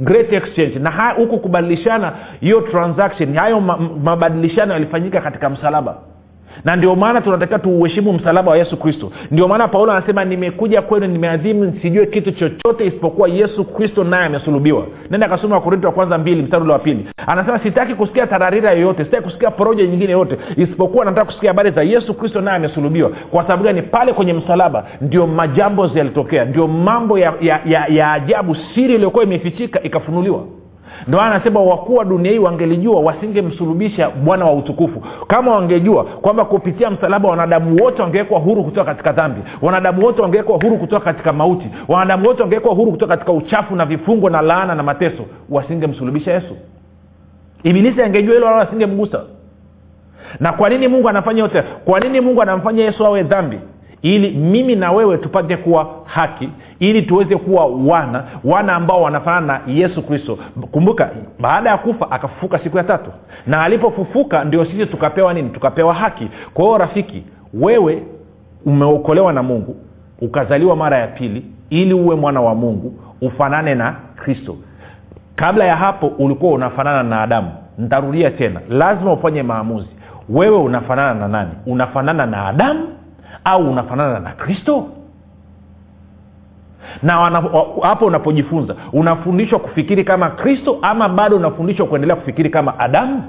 great 0.00 0.32
exchange. 0.32 0.78
Na 0.78 1.10
huku 1.10 1.38
kubadilishana 1.38 2.12
hiyo 2.40 2.60
transaction 2.60 3.36
hayo 3.36 3.60
mabadilishano 4.04 4.72
yalifanyika 4.72 5.20
katika 5.20 5.50
msalaba 5.50 5.96
na 6.64 6.76
ndio 6.76 6.96
maana 6.96 7.20
tunatakiwa 7.20 7.58
tuuheshimu 7.58 8.12
msalaba 8.12 8.50
wa 8.50 8.56
yesu 8.56 8.76
kristo. 8.76 9.12
Ndio 9.30 9.48
maana 9.48 9.68
paulo 9.68 9.92
anasema 9.92 10.24
nimekuja 10.24 10.82
kwenu 10.82 11.06
nimeadhimu 11.06 11.74
sijue 11.82 12.06
kitu 12.06 12.32
chochote 12.32 12.86
isipokuwa 12.86 13.28
yesu 13.28 13.64
kristo 13.64 14.04
naye 14.04 14.26
amesulubiwa. 14.26 14.86
Nenda 15.10 15.26
akasoma 15.26 15.54
wakorinto 15.54 15.86
wa 15.86 15.92
kwanza 15.94 16.18
mbili 16.18 16.42
mstari 16.42 16.62
ule 16.62 16.72
wa 16.72 16.78
pili. 16.78 17.06
Anasema 17.26 17.58
sitaki 17.58 17.94
kusikia 17.94 18.26
tararira 18.26 18.70
yoyote 18.72 19.04
sitaki 19.04 19.22
kusikia 19.24 19.50
poroja 19.50 19.86
nyingine 19.86 20.12
yoyote 20.12 20.36
isipokuwa 20.56 21.04
nataka 21.04 21.24
kusikia 21.24 21.50
habari 21.50 21.70
za 21.70 21.82
yesu 21.82 22.14
kristo 22.14 22.40
naye 22.40 22.56
amesulubiwa. 22.56 23.10
Kwa 23.30 23.42
sababu 23.42 23.64
gani? 23.64 23.82
Pale 23.82 24.12
kwenye 24.12 24.32
msalaba 24.32 24.86
ndio 25.00 25.26
majambo 25.26 25.90
yalitokea 25.94 26.44
ndio 26.44 26.68
mambo 26.68 27.18
ya, 27.18 27.34
ya, 27.40 27.60
ya, 27.66 27.86
ya 27.86 28.12
ajabu 28.12 28.56
siri 28.74 28.94
iliyokuwa 28.94 29.24
imefichika 29.24 29.82
ikafunuliwa 29.82 30.44
ndio 31.06 31.20
anasema 31.20 31.60
wakuu 31.60 31.94
wa 31.94 32.04
dunia 32.04 32.32
hii 32.32 32.38
wangelijua 32.38 33.00
wasingemsulubisha 33.00 34.10
bwana 34.10 34.44
wa 34.44 34.52
utukufu. 34.52 35.02
Kama 35.28 35.54
wangejua 35.54 36.04
kwamba 36.04 36.44
kupitia 36.44 36.90
msalaba 36.90 37.28
wanadamu 37.28 37.82
wote 37.84 38.02
wangewekwa 38.02 38.38
huru 38.40 38.64
kutoka 38.64 38.84
katika 38.84 39.12
dhambi 39.12 39.40
wanadamu 39.62 40.04
wote 40.04 40.22
wangewekwa 40.22 40.56
huru 40.56 40.78
kutoka 40.78 41.04
katika 41.04 41.32
mauti 41.32 41.66
wanadamu 41.88 42.26
wote 42.28 42.42
wangewekwa 42.42 42.74
huru 42.74 42.90
kutoka 42.90 43.16
katika 43.16 43.32
uchafu 43.32 43.76
na 43.76 43.86
vifungo 43.86 44.30
na 44.30 44.42
laana 44.42 44.74
na 44.74 44.82
mateso 44.82 45.22
wasingemsulubisha 45.50 46.32
yesu. 46.32 46.56
Ibilisi 47.62 48.02
angejua 48.02 48.34
hilo 48.34 48.46
wala 48.46 48.58
asingemgusa 48.68 49.20
na 50.40 50.52
kwa 50.52 50.68
nini 50.68 50.88
mungu 50.88 51.08
anafanya 51.08 51.40
yote? 51.42 51.62
Kwa 51.84 52.00
nini 52.00 52.20
mungu 52.20 52.42
anamfanya 52.42 52.84
yesu 52.84 53.06
awe 53.06 53.22
dhambi 53.22 53.58
ili 54.02 54.30
mimi 54.30 54.76
na 54.76 54.92
wewe 54.92 55.18
tupate 55.18 55.56
kuwa 55.56 55.88
haki 56.04 56.48
ili 56.78 57.02
tuweze 57.02 57.36
kuwa 57.36 57.66
wana 57.66 58.24
wana 58.44 58.72
ambao 58.74 59.02
wanafanana 59.02 59.46
na 59.66 59.72
yesu 59.72 60.02
kristo. 60.02 60.38
Kumbuka 60.70 61.10
baada 61.40 61.70
ya 61.70 61.78
kufa 61.78 62.10
akafufuka 62.10 62.58
siku 62.58 62.76
ya 62.76 62.84
tatu. 62.84 63.10
Na 63.46 63.62
alipofufuka 63.62 64.44
ndio 64.44 64.64
sisi 64.64 64.86
tukapewa 64.86 65.34
nini? 65.34 65.48
Tukapewa 65.50 65.94
haki. 65.94 66.28
Kwa 66.54 66.64
hiyo 66.64 66.78
rafiki 66.78 67.22
wewe 67.54 68.02
umeokolewa 68.66 69.32
na 69.32 69.42
mungu 69.42 69.76
ukazaliwa 70.20 70.76
mara 70.76 70.98
ya 70.98 71.06
pili 71.06 71.44
ili 71.70 71.94
uwe 71.94 72.16
mwana 72.16 72.40
wa 72.40 72.54
mungu 72.54 72.94
ufanane 73.20 73.74
na 73.74 73.94
kristo. 74.16 74.56
Kabla 75.36 75.64
ya 75.64 75.76
hapo 75.76 76.06
ulikuwa 76.06 76.52
unafanana 76.52 77.02
na 77.02 77.22
adamu. 77.22 77.50
Ntarudia 77.78 78.30
tena 78.30 78.60
lazima 78.68 79.12
ufanye 79.12 79.42
maamuzi. 79.42 79.88
Wewe 80.28 80.56
unafanana 80.56 81.14
na 81.20 81.28
nani? 81.28 81.50
Unafanana 81.66 82.26
na 82.26 82.44
adamu 82.46 82.80
au 83.44 83.70
unafanana 83.70 84.20
na 84.20 84.30
kristo? 84.30 84.86
Na 87.02 87.12
hapo 87.82 88.06
unapojifunza 88.06 88.74
unafundishwa 88.92 89.58
kufikiri 89.58 90.04
kama 90.04 90.30
kristo 90.30 90.78
ama 90.82 91.08
bado 91.08 91.36
unafundishwa 91.36 91.86
kuendelea 91.86 92.16
kufikiri 92.16 92.50
kama 92.50 92.78
adamu? 92.78 93.22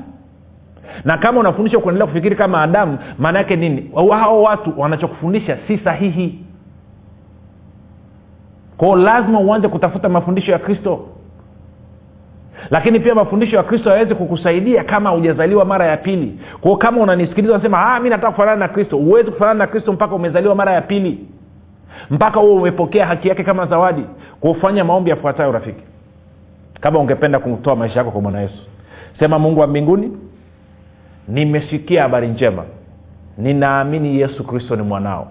Na 1.05 1.17
kama 1.17 1.39
unafundishwa 1.39 1.81
kuendelea 1.81 2.07
kufikiri 2.07 2.35
kama 2.35 2.61
adamu 2.61 2.97
maana 3.17 3.39
yake 3.39 3.55
nini 3.55 3.91
hao 4.09 4.41
watu 4.43 4.79
wanachokufundisha 4.79 5.57
si 5.67 5.77
sahihi. 5.77 6.39
Kwao 8.77 8.95
lazima 8.95 9.39
uanze 9.39 9.67
kutafuta 9.67 10.09
mafundisho 10.09 10.51
ya 10.51 10.59
kristo 10.59 11.05
lakini 12.71 12.99
pia 12.99 13.15
mafundisho 13.15 13.55
ya 13.55 13.63
kristo 13.63 13.89
yaweze 13.89 14.15
kukusaidia 14.15 14.83
kama 14.83 15.09
hujazaliwa 15.09 15.65
mara 15.65 15.85
ya 15.85 15.97
pili. 15.97 16.39
Kwao 16.61 16.77
kama 16.77 17.01
unanisikiliza 17.01 17.53
unasema 17.53 17.99
mi 17.99 18.09
nataka 18.09 18.31
kufanana 18.31 18.57
na 18.57 18.67
kristo. 18.67 18.97
Huwezi 18.97 19.31
kufanana 19.31 19.57
na 19.59 19.67
kristo 19.67 19.93
mpaka 19.93 20.15
umezaliwa 20.15 20.55
mara 20.55 20.71
ya 20.73 20.81
pili. 20.81 21.27
Mpaka 22.11 22.39
huo 22.39 22.55
umepokea 22.55 23.05
haki 23.07 23.27
yake 23.27 23.43
kama 23.43 23.65
zawadi. 23.65 24.03
Kufanya 24.39 24.83
maombi 24.83 25.09
yafuatayo 25.09 25.51
rafiki. 25.51 25.83
Kama 26.81 26.99
ungependa 26.99 27.39
kutoa 27.39 27.75
maisha 27.75 27.99
yako 27.99 28.11
kwa 28.11 28.21
bwana 28.21 28.41
yesu. 28.41 28.63
Sema 29.19 29.39
mungu 29.39 29.59
wa 29.59 29.67
mbinguni 29.67 30.17
nimesikia 31.27 32.01
habari 32.03 32.27
njema. 32.27 32.63
Ninaamini 33.37 34.19
yesu 34.21 34.43
kristo 34.43 34.75
ni 34.75 34.81
mwanao. 34.83 35.27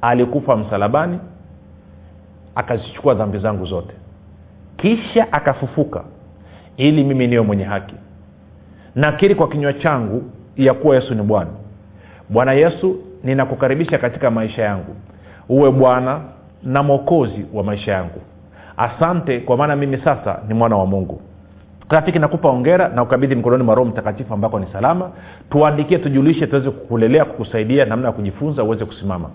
Alikufa 0.00 0.56
msalabani 0.56 1.18
akazichukua 2.54 3.14
dhambi 3.14 3.38
zangu 3.38 3.64
zote. 3.66 3.94
Kisha 4.76 5.32
akafufuka 5.32 6.04
ili 6.76 7.04
mimi 7.04 7.26
niwe 7.26 7.42
mwenye 7.42 7.64
haki. 7.64 7.94
Nakiri 8.94 9.34
kwa 9.34 9.48
kinywa 9.48 9.72
changu 9.72 10.22
ya 10.56 10.74
kuwa 10.74 10.94
yesu 10.94 11.14
ni 11.14 11.22
bwana. 11.22 11.50
Bwana 12.28 12.52
yesu 12.52 12.96
ninakukaribisha 13.24 13.98
katika 13.98 14.30
maisha 14.30 14.62
yangu. 14.62 14.96
Uwe 15.48 15.70
bwana 15.70 16.20
na 16.62 16.82
mwokozi 16.82 17.46
wa 17.54 17.64
maisha 17.64 17.92
yangu. 17.92 18.20
Asante 18.76 19.40
kwa 19.40 19.56
maana 19.56 19.76
mimi 19.76 19.98
sasa 20.04 20.38
ni 20.48 20.54
mwana 20.54 20.76
wa 20.76 20.86
mungu. 20.86 21.20
Rafiki 21.88 22.18
nakupa 22.18 22.48
ongera 22.48 22.88
na 22.88 23.02
ukabidhi 23.02 23.34
mkononi 23.34 23.62
mwa 23.62 23.74
roho 23.74 23.88
mtakatifu 23.90 24.34
ambako 24.34 24.58
ni 24.58 24.66
salama. 24.72 25.10
Tuandikie 25.50 25.98
tujulishe 25.98 26.46
tuweze 26.46 26.70
kukulelea 26.70 27.24
kukusaidia 27.24 27.84
namna 27.84 28.06
ya 28.06 28.12
kujifunza 28.12 28.64
uweze 28.64 28.84
kusimama. 28.84 29.30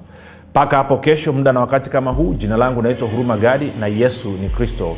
Mpaka 0.49 0.77
hapo 0.77 0.97
kesho 0.97 1.33
muda 1.33 1.53
na 1.53 1.59
wakati 1.59 1.89
kama 1.89 2.11
huu 2.11 2.33
jina 2.33 2.57
langu 2.57 2.81
naitwa 2.81 3.07
huruma 3.07 3.37
gadi 3.37 3.71
na 3.79 3.87
yesu 3.87 4.29
ni 4.29 4.49
kristo 4.49 4.97